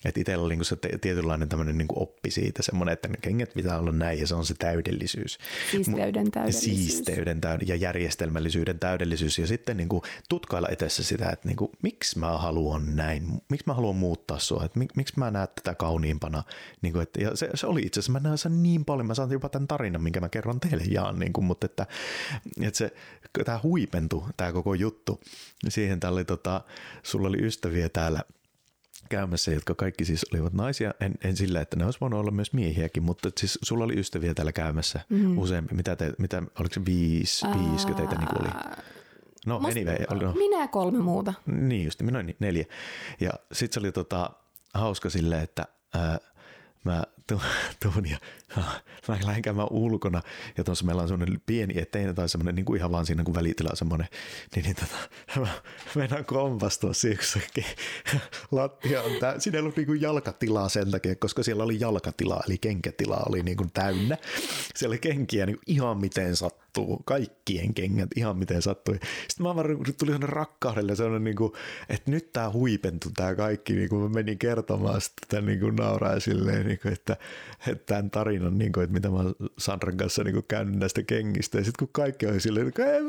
[0.05, 3.17] Että itsellä oli niin kuin se tietynlainen tämmöinen niin kuin oppi siitä, semmoinen, että ne
[3.21, 5.37] kengät pitää olla näin ja se on se täydellisyys.
[5.71, 6.63] Siisteyden täydellisyys.
[6.63, 11.71] Siisteyden täyd- ja järjestelmällisyyden täydellisyys ja sitten niin kuin tutkailla etessä sitä, että niin kuin,
[11.83, 15.75] miksi mä haluan näin, miksi mä haluan muuttaa sua, että mik, miksi mä näen tätä
[15.75, 16.43] kauniimpana.
[16.81, 19.13] Niin kuin, että, ja se, se, oli itse asiassa, mä näen sen niin paljon, mä
[19.13, 21.87] saan jopa tämän tarinan, minkä mä kerron teille jaan, niin kuin, mutta että,
[22.61, 22.93] että se,
[23.45, 25.21] tämä huipentui, tämä koko juttu.
[25.69, 26.61] Siihen tällä oli, tota,
[27.03, 28.21] sulla oli ystäviä täällä–
[29.09, 32.53] käymässä, jotka kaikki siis olivat naisia, en, en sillä, että ne olisi voinut olla myös
[32.53, 35.37] miehiäkin, mutta siis sulla oli ystäviä täällä käymässä mm.
[35.37, 38.49] useampi, mitä, te, mitä oliko se viisi, viisi teitä niin oli?
[39.45, 39.97] No Must, anyway.
[40.09, 40.33] Oli, no.
[40.33, 41.33] Minä kolme muuta.
[41.45, 42.65] Niin just, minä neljä.
[43.19, 44.29] Ja sitten se oli tota,
[44.73, 46.17] hauska silleen, että ää,
[46.83, 47.03] mä
[47.83, 48.17] tuun ja
[49.07, 50.21] mä lähden käymään ulkona
[50.57, 53.35] ja tuossa meillä on semmoinen pieni eteinen tai semmoinen niin kuin ihan vaan siinä kuin
[53.35, 54.07] välitila semmoinen,
[54.55, 54.95] niin, niin tota,
[55.41, 55.47] mä
[55.95, 57.41] mennään kompastua siksi,
[58.51, 62.41] lattia on tää, siinä ei ollut niin kuin jalkatilaa sen takia, koska siellä oli jalkatila
[62.47, 64.17] eli kenkätila oli niin kuin täynnä.
[64.75, 66.66] Siellä oli kenkiä niin kuin ihan miten sattuu,
[67.05, 68.93] kaikkien kengät ihan miten sattui.
[69.27, 71.53] Sitten mä vaan tuli sellainen rakkaudelle sellainen, niin kuin,
[71.89, 76.19] että nyt tämä huipentui tämä kaikki, niin kuin mä menin kertomaan sitä niin kuin nauraa
[76.19, 77.17] silleen, niin kuin, että,
[77.67, 79.19] että tämän tarinan, niin kuin, että mitä mä
[79.57, 81.57] Sandran kanssa niin kuin käynyt näistä kengistä.
[81.57, 83.01] Ja sitten kun kaikki oli silleen, että ei,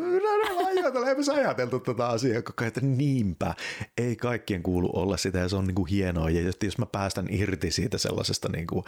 [0.88, 3.54] ajatella, eipä ajateltu tätä asiaa koko ajan, että niinpä,
[3.98, 6.30] ei kaikkien kuulu olla sitä ja se on niin kuin hienoa.
[6.30, 8.84] Ja jos mä päästän irti siitä sellaisesta, niin kuin,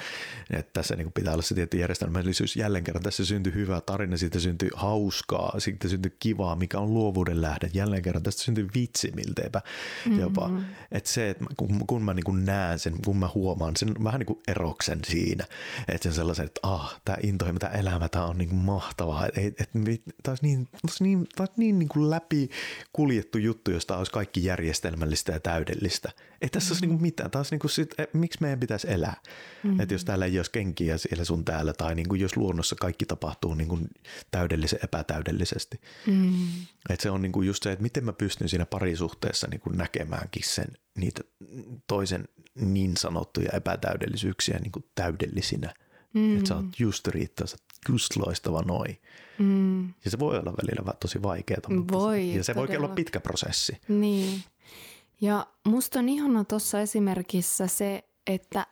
[0.50, 4.16] että tässä niin kuin pitää olla se tietty järjestelmällisyys, jälleen kerran tässä syntyy hyvä tarina,
[4.16, 7.70] siitä syntyy hauskaa, siitä syntyy kivaa, mikä on luovuuden lähde.
[7.72, 9.62] Jälleen kerran tästä syntyy vitsi milteipä
[10.18, 10.48] jopa.
[10.48, 10.64] Mm-hmm.
[10.92, 14.18] Että se, että kun, kun mä niin kuin näen sen, kun mä huomaan sen vähän
[14.18, 15.44] niin kuin eroksen siinä,
[15.88, 19.26] että sen sellaisen, että ah, tämä intohimo, tämä elämä, tämä on niin kuin mahtavaa.
[19.26, 19.68] Että et, et,
[20.28, 20.68] olisi niin,
[21.00, 21.26] niin,
[21.56, 22.50] niin, niin kuin läpi
[22.92, 26.10] kuljettu juttu, josta olisi kaikki järjestelmällistä ja täydellistä.
[26.40, 26.72] Ei tässä mm-hmm.
[26.72, 27.30] olisi niin kuin mitään.
[27.30, 29.16] Taas niin kuin sit, miksi meidän pitäisi elää?
[29.62, 29.80] Mm-hmm.
[29.80, 33.06] Että jos täällä ei olisi kenkiä siellä sun täällä, tai niin kuin jos luonnossa kaikki
[33.06, 33.88] tapahtuu niin kuin
[34.30, 35.80] täydellisen epätäydellisesti.
[36.06, 36.48] Mm-hmm.
[36.90, 39.78] Että se on niin kuin just se, että miten mä pystyn siinä parisuhteessa niin kuin
[39.78, 40.68] näkemäänkin sen,
[40.98, 41.20] niitä
[41.86, 45.74] toisen niin sanottuja epätäydellisyyksiä niin kuin täydellisinä.
[46.14, 46.36] Mm.
[46.36, 47.48] Että sä oot just riittävä,
[47.88, 48.98] just loistava noin.
[49.38, 49.86] Mm.
[50.04, 51.60] Ja se voi olla välillä tosi vaikeaa.
[51.92, 53.80] Voi, ja se voi olla pitkä prosessi.
[53.88, 54.42] Niin.
[55.20, 58.66] Ja musta on ihana tuossa esimerkissä se, että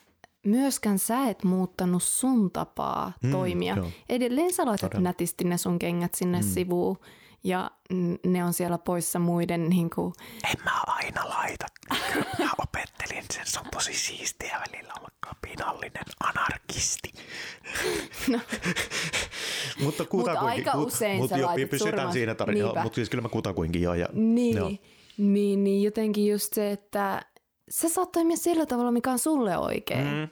[0.46, 3.76] myöskään sä et muuttanut sun tapaa mm, toimia.
[3.76, 3.90] Joo.
[4.08, 5.08] Edelleen sä laitat Todella.
[5.08, 6.48] nätisti ne sun kengät sinne mm.
[6.48, 6.98] sivuun
[7.44, 7.70] ja
[8.26, 10.12] ne on siellä poissa muiden niin kuin...
[10.44, 11.66] En mä aina laita.
[12.38, 17.12] Mä opettelin sen, se on tosi siistiä välillä olla kapinallinen anarkisti.
[18.28, 18.40] No.
[19.84, 20.58] mutta kutakuinkin.
[20.58, 23.94] Mutta aika usein mut, sä jo, pysytään siinä tarinassa, mutta siis kyllä mä kutakuinkin jo.
[23.94, 24.72] Ja, niin, joo.
[25.18, 27.22] niin, niin, jotenkin just se, että
[27.70, 30.06] sä saat toimia sillä tavalla, mikä on sulle oikein.
[30.06, 30.28] Mm.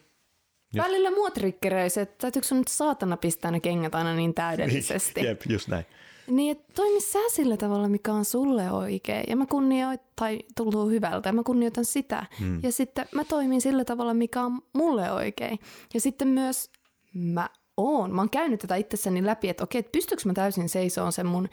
[0.75, 0.89] Just.
[0.89, 5.25] Välillä mua triggeröi se, että täytyykö sun nyt saatana pistää ne kengät aina niin täydellisesti.
[5.27, 5.85] Jep, just näin.
[6.27, 9.25] Niin, että toimi sä sillä tavalla, mikä on sulle oikein.
[9.29, 12.27] Ja mä kunnioitan, tai tullut hyvältä, ja mä kunnioitan sitä.
[12.41, 12.61] Hmm.
[12.63, 15.59] Ja sitten mä toimin sillä tavalla, mikä on mulle oikein.
[15.95, 16.71] Ja sitten myös
[17.15, 21.13] mä oon, mä oon käynyt tätä itsessäni läpi, että okei, että pystyykö mä täysin seisoon
[21.13, 21.49] sen mun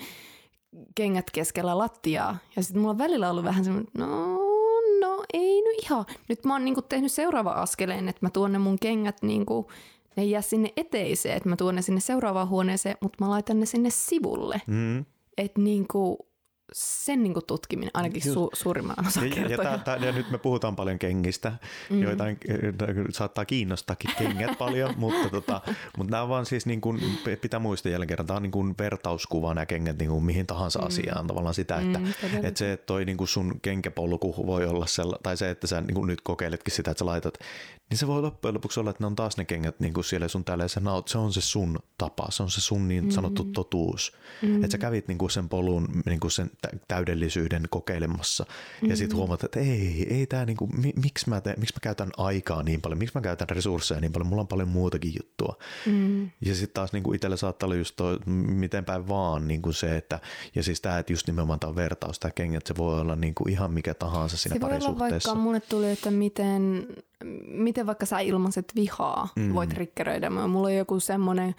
[0.96, 2.38] kengät keskellä lattiaa.
[2.56, 4.08] Ja sitten mulla on välillä ollut vähän semmoinen, no,
[5.02, 6.06] no ei nyt ihan.
[6.30, 9.72] Nyt mä oon niinku tehnyt seuraava askeleen, että mä tuon ne mun kengät niinku
[10.16, 13.60] ne ei jää sinne eteiseen, että mä tuon ne sinne seuraavaan huoneeseen, mutta mä laitan
[13.60, 14.62] ne sinne sivulle.
[14.68, 15.06] Mm.
[15.38, 16.28] Että niinku,
[16.74, 20.38] sen niin kuin tutkiminen, ainakin su- suurimman osa ja, ja, tää, tää, ja nyt me
[20.38, 21.54] puhutaan paljon kengistä,
[21.90, 22.02] mm.
[22.02, 22.24] joita
[23.10, 25.62] saattaa kiinnostaakin kengät paljon, mutta, tota,
[25.98, 27.02] mutta nämä vaan siis niin kuin,
[27.42, 30.80] pitää muistaa jälleen kerran, tämä on niin kuin vertauskuva nämä kengät niin kuin mihin tahansa
[30.80, 30.88] mm.
[30.88, 32.06] asiaan, tavallaan sitä, että, mm,
[32.44, 35.82] että se, että toi niin kuin sun kenkäpolku voi olla sella, tai se, että sä
[35.82, 37.38] niin kuin nyt kokeiletkin sitä, että sä laitat,
[37.90, 40.28] niin se voi loppujen lopuksi olla, että ne on taas ne kengät niin kuin siellä
[40.28, 43.44] sun täällä, ja naut, se on se sun tapa, se on se sun niin sanottu
[43.44, 43.52] mm.
[43.52, 44.56] totuus, mm.
[44.56, 46.52] että sä kävit niin kuin sen polun, niin kuin sen
[46.88, 48.90] täydellisyyden kokeilemassa mm-hmm.
[48.90, 50.70] ja sitten huomata, että ei, ei tämä niinku,
[51.04, 54.28] miksi mä, te, miksi mä käytän aikaa niin paljon, miksi mä käytän resursseja niin paljon,
[54.28, 55.58] mulla on paljon muutakin juttua.
[55.86, 56.30] Mm-hmm.
[56.46, 60.20] Ja sitten taas niinku itsellä saattaa olla just toi, miten päin vaan niinku se, että
[60.56, 63.74] ja siis tämä, että just nimenomaan tämä vertaus, tämä kengät, se voi olla niinku ihan
[63.74, 65.20] mikä tahansa siinä se parisuhteessa.
[65.20, 66.88] Se voi olla vaikka mulle tuli, että miten,
[67.48, 69.54] miten vaikka sä ilmaiset vihaa mm-hmm.
[69.54, 70.30] voit rikkeröidä.
[70.30, 71.56] Mulla on joku semmoinen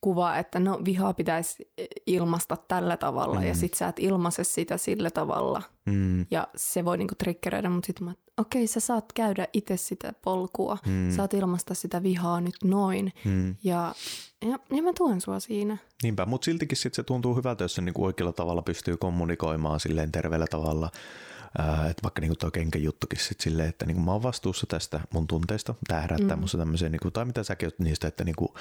[0.00, 1.68] kuva, että no vihaa pitäisi
[2.06, 3.46] ilmaista tällä tavalla mm.
[3.46, 5.62] ja sit sä et ilmaise sitä sillä tavalla.
[5.86, 6.26] Mm.
[6.30, 10.12] Ja se voi niinku triggeröidä, mutta sitten mä, okei okay, sä saat käydä itse sitä
[10.22, 11.10] polkua, mm.
[11.10, 13.56] saat ilmaista sitä vihaa nyt noin mm.
[13.64, 13.94] ja,
[14.42, 15.76] ja, ja mä tuen sua siinä.
[16.02, 20.12] Niinpä, mutta siltikin sit se tuntuu hyvältä, jos se niinku oikealla tavalla pystyy kommunikoimaan silleen
[20.12, 20.90] terveellä tavalla
[21.90, 25.74] että vaikka niinku tuo kenkäjuttukin sit silleen, että niinku mä oon vastuussa tästä mun tunteista,
[25.88, 26.40] tämä herättää mm.
[26.40, 28.54] musta tämmöisen, niinku, tai mitä säkin oot niistä, että niinku,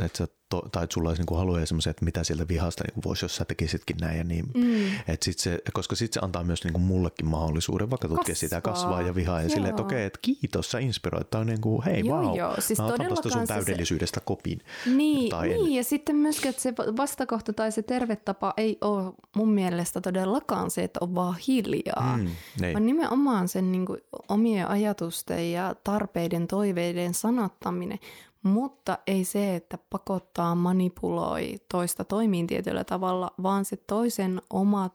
[0.00, 3.04] että sä to, tai että sulla olisi niin haluja semmoisia, että mitä sieltä vihasta niin
[3.04, 4.44] voisi, jos sä tekisitkin näin ja niin.
[4.54, 4.86] Mm.
[5.08, 8.48] Et sit se, koska sitten se antaa myös niin kuin mullekin mahdollisuuden vaikka tutkia kasvaa.
[8.48, 11.30] sitä kasvaa ja vihaa ja silleen, että okei, okay, että kiitos, sä inspiroit.
[11.30, 12.54] Tai niin kuin, hei, joo, wow, joo.
[12.58, 14.24] Siis mä otan tuosta sun täydellisyydestä se...
[14.24, 14.60] kopin.
[14.86, 19.12] Niin, tai niin ja sitten myöskin, että se vastakohta tai se terve tapa ei ole
[19.36, 22.30] mun mielestä todellakaan se, että on vaan hiljaa, mm,
[22.60, 22.72] niin.
[22.72, 27.98] vaan nimenomaan sen niin kuin, omien ajatusten ja tarpeiden, toiveiden sanottaminen.
[28.44, 34.90] Mutta ei se, että pakottaa, manipuloi toista toimiin tietyllä tavalla, vaan se toisen oma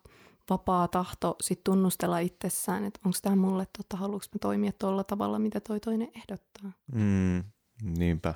[0.49, 5.39] vapaa tahto sit tunnustella itsessään, että onko tämä mulle totta, haluanko mä toimia tuolla tavalla,
[5.39, 6.71] mitä toi toinen ehdottaa.
[6.93, 7.43] Mm,
[7.81, 8.33] niinpä.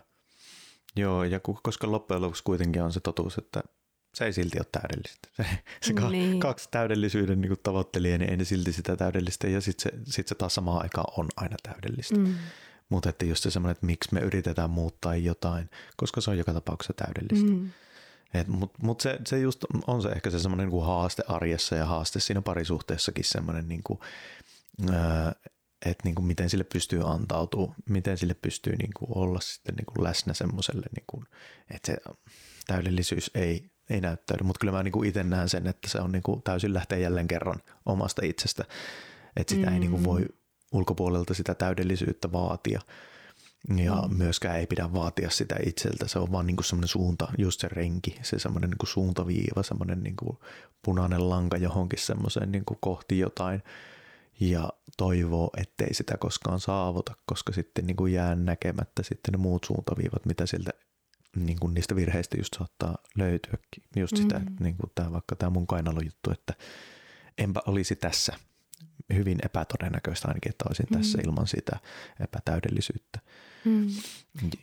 [0.95, 3.64] Joo, ja koska loppujen lopuksi kuitenkin on se totuus, että
[4.16, 5.30] se ei silti ole täydellistä.
[5.38, 5.45] Se,
[5.82, 6.39] se niin.
[6.39, 10.36] kaksi täydellisyyden niin tavoittelee, niin ei ne silti sitä täydellistä, ja sitten se, sit se
[10.36, 12.18] taas samaan aikaan on aina täydellistä.
[12.18, 12.36] Mm.
[12.89, 16.53] Mutta että just se semmoinen, että miksi me yritetään muuttaa jotain, koska se on joka
[16.53, 17.51] tapauksessa täydellistä.
[17.51, 17.69] Mm.
[18.47, 22.19] Mutta mut se, se just on se ehkä se semmoinen niin haaste arjessa ja haaste
[22.19, 23.99] siinä parisuhteessakin semmoinen, niin kuin,
[25.86, 29.86] että niin kuin miten sille pystyy antautumaan, miten sille pystyy niin kuin olla sitten niin
[29.86, 31.25] kuin läsnä semmoiselle, niin kuin,
[31.71, 31.97] että se
[32.67, 34.43] täydellisyys ei, ei näyttäydy.
[34.43, 37.27] Mutta kyllä mä niin itse näen sen, että se on niin kuin täysin lähtee jälleen
[37.27, 38.65] kerran omasta itsestä,
[39.36, 39.73] että sitä mm.
[39.73, 40.25] ei niin kuin voi
[40.74, 42.82] ulkopuolelta sitä täydellisyyttä vaatia.
[43.76, 44.17] Ja mm.
[44.17, 46.07] myöskään ei pidä vaatia sitä itseltä.
[46.07, 50.15] Se on vaan niin semmoinen suunta, just se renki, se semmoinen niin suuntaviiva, semmoinen niin
[50.86, 53.63] punainen lanka johonkin semmoiseen niin kohti jotain.
[54.39, 59.63] Ja toivoo, ettei sitä koskaan saavuta, koska sitten niin kuin jää näkemättä sitten ne muut
[59.63, 60.71] suuntaviivat, mitä sieltä
[61.36, 63.84] niin kuin niistä virheistä just saattaa löytyäkin.
[63.95, 64.55] Just sitä, mm.
[64.59, 66.53] niin kuin tämä, vaikka tämä mun kainalojuttu, että
[67.38, 68.34] enpä olisi tässä–
[69.14, 70.97] hyvin epätodennäköistä ainakin, että olisin mm.
[70.97, 71.80] tässä ilman sitä
[72.20, 73.20] epätäydellisyyttä.
[73.66, 73.88] Mm.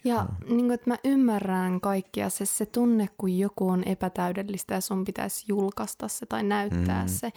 [0.05, 0.57] Ja mm.
[0.57, 5.05] niin kuin, että mä ymmärrän kaikkia se, se tunne, kun joku on epätäydellistä ja sun
[5.05, 7.09] pitäisi julkaista se tai näyttää mm.
[7.09, 7.31] se.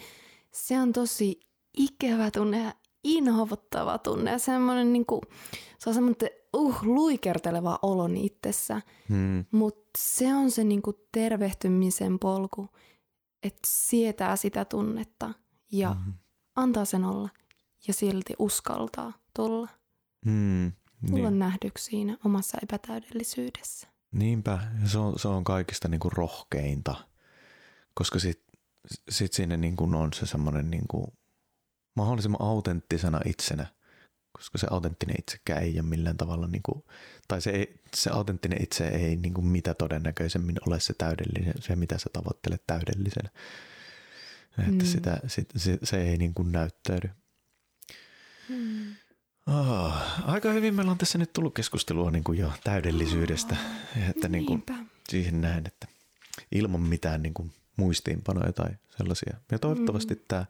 [0.52, 1.40] Se on tosi
[1.78, 2.74] ikävä tunne ja
[3.04, 5.20] inhovottava tunne ja semmoinen niin kuin,
[5.78, 8.82] se on semmoinen uh, luikerteleva olo itsessä.
[9.08, 9.44] Mm.
[9.50, 12.68] Mutta se on se niin kuin tervehtymisen polku,
[13.42, 15.34] että sietää sitä tunnetta
[15.72, 16.12] ja mm
[16.56, 17.28] antaa sen olla
[17.86, 19.68] ja silti uskaltaa tulla.
[20.26, 20.72] Mm,
[21.10, 21.38] tulla niin.
[21.38, 23.88] nähdyksi siinä omassa epätäydellisyydessä.
[24.12, 26.94] Niinpä, se on, se on kaikista niinku rohkeinta,
[27.94, 28.60] koska sitten
[29.08, 31.14] sit siinä niinku on se semmoinen niinku
[31.96, 33.66] mahdollisimman autenttisena itsenä,
[34.32, 36.86] koska se autenttinen itsekään ei ole millään tavalla, niinku,
[37.28, 41.98] tai se, ei, se autenttinen itse ei niinku mitä todennäköisemmin ole se täydellinen, se mitä
[41.98, 43.30] sä tavoittelet täydellisenä.
[44.58, 44.84] Että mm.
[44.84, 47.10] sitä, sit, se, se ei niin kuin näyttäydy.
[48.48, 48.94] Mm.
[49.46, 49.94] Oh,
[50.24, 53.56] aika hyvin meillä on tässä nyt tullut keskustelua niin kuin jo täydellisyydestä.
[53.96, 54.64] Oh, että niin kuin
[55.08, 55.86] siihen näen, että
[56.52, 59.36] ilman mitään niin kuin muistiinpanoja tai sellaisia.
[59.52, 60.20] Ja toivottavasti mm.
[60.28, 60.46] tämä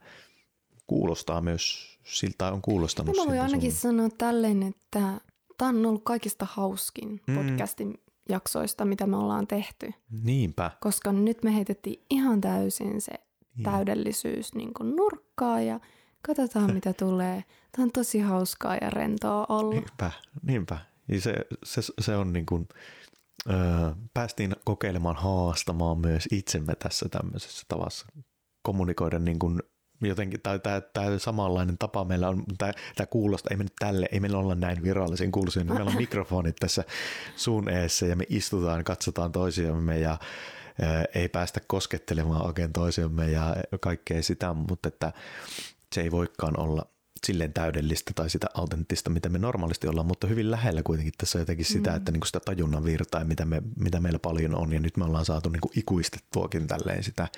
[0.86, 3.16] kuulostaa myös, siltä on kuulostanut.
[3.16, 3.80] Mä voin ainakin sun...
[3.80, 5.20] sanoa tälleen, että
[5.58, 7.34] tämä on ollut kaikista hauskin mm.
[7.34, 7.94] podcastin
[8.28, 9.92] jaksoista, mitä me ollaan tehty.
[10.10, 10.70] Niinpä.
[10.80, 13.12] Koska nyt me heitettiin ihan täysin se
[13.56, 13.64] niin.
[13.64, 15.80] täydellisyys niin kuin nurkkaa ja
[16.26, 17.44] katsotaan mitä tulee.
[17.72, 19.74] Tämä on tosi hauskaa ja rentoa olla.
[19.74, 20.10] Niinpä,
[20.42, 20.78] niinpä.
[21.08, 21.34] Ja se,
[21.64, 22.68] se, se on niin kuin,
[23.50, 23.52] ö,
[24.14, 28.06] päästiin kokeilemaan haastamaan myös itsemme tässä tämmöisessä tavassa
[28.62, 29.60] kommunikoida niin kuin
[30.02, 34.08] jotenkin, tai tämä, tämä samanlainen tapa meillä on, tämä, tämä kuulostaa, ei me nyt tälle,
[34.12, 36.84] ei meillä olla näin virallisen kuuluisia, niin meillä on mikrofonit tässä
[37.36, 40.18] suun eessä ja me istutaan, katsotaan toisiamme ja
[41.14, 45.12] ei päästä koskettelemaan oikein toisiamme ja kaikkea sitä, mutta että
[45.92, 46.86] se ei voikaan olla
[47.26, 51.66] silleen täydellistä tai sitä autenttista, mitä me normaalisti ollaan, mutta hyvin lähellä kuitenkin tässä jotenkin
[51.66, 51.96] sitä, mm.
[51.96, 55.04] että niin kuin sitä tajunnan virtaa, mitä, me, mitä meillä paljon on, ja nyt me
[55.04, 57.28] ollaan saatu niin kuin ikuistettuakin tälleen sitä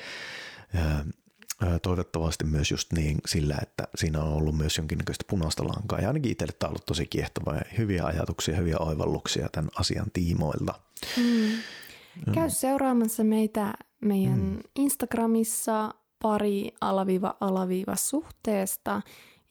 [1.82, 6.32] toivottavasti myös just niin sillä, että siinä on ollut myös jonkinnäköistä punaista lankaa, ja ainakin
[6.32, 10.74] itselle tämä on ollut tosi kiehtovaa ja hyviä ajatuksia, hyviä oivalluksia tämän asian tiimoilta.
[11.16, 11.50] Mm.
[12.34, 14.58] Käy seuraamassa meitä meidän mm.
[14.76, 19.02] Instagramissa pari alaviiva alaviiva suhteesta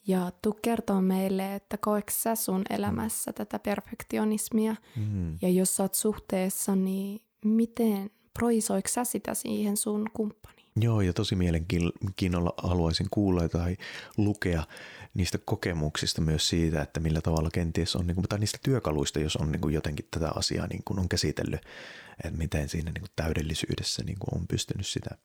[0.08, 5.38] ja tu kertoa meille, että koetko sä sun elämässä tätä perfektionismia mm.
[5.42, 8.10] ja jos sä oot suhteessa, niin miten
[8.40, 10.55] projisoiko sä sitä siihen sun kumppaniin?
[10.82, 13.78] Joo, ja tosi mielenkiinnolla haluaisin kuulla tai
[14.18, 14.64] lukea
[15.14, 19.36] niistä kokemuksista myös siitä, että millä tavalla kenties on, niin kuin, tai niistä työkaluista, jos
[19.36, 21.62] on niin kuin jotenkin tätä asiaa niin kuin on käsitellyt
[22.24, 25.18] että miten siinä niin kuin täydellisyydessä niin kuin on pystynyt sitä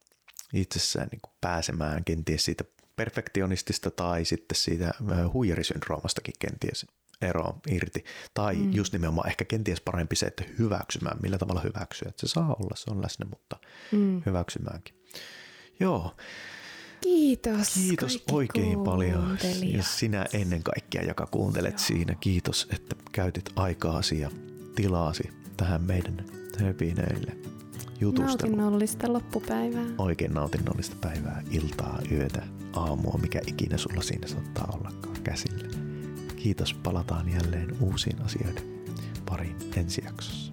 [0.53, 2.64] itsessään niin kuin pääsemään kenties siitä
[2.96, 4.90] perfektionistista tai sitten siitä
[5.32, 6.86] huijarisyndroomastakin kenties
[7.22, 8.04] eroon irti.
[8.34, 8.72] Tai mm.
[8.72, 12.08] just nimenomaan ehkä kenties parempi se, että hyväksymään, millä tavalla hyväksyä.
[12.08, 13.56] Että se saa olla, se on läsnä, mutta
[13.92, 14.22] mm.
[14.26, 14.94] hyväksymäänkin.
[15.80, 16.16] Joo.
[17.00, 17.74] Kiitos.
[17.74, 19.38] Kiitos oikein paljon.
[19.62, 21.78] Ja sinä ennen kaikkea, joka kuuntelet Joo.
[21.78, 22.14] siinä.
[22.20, 24.30] Kiitos, että käytit aikaasi ja
[24.74, 26.24] tilaasi tähän meidän
[26.58, 27.36] höpinöille
[28.00, 28.58] jutusteluun.
[28.58, 29.86] Nautinnollista loppupäivää.
[29.98, 32.42] Oikein nautinnollista päivää, iltaa, yötä,
[32.72, 35.89] aamua, mikä ikinä sulla siinä saattaa ollakaan käsillä.
[36.43, 38.64] Kiitos, palataan jälleen uusiin asioiden
[39.26, 40.53] pariin ensi jaksossa.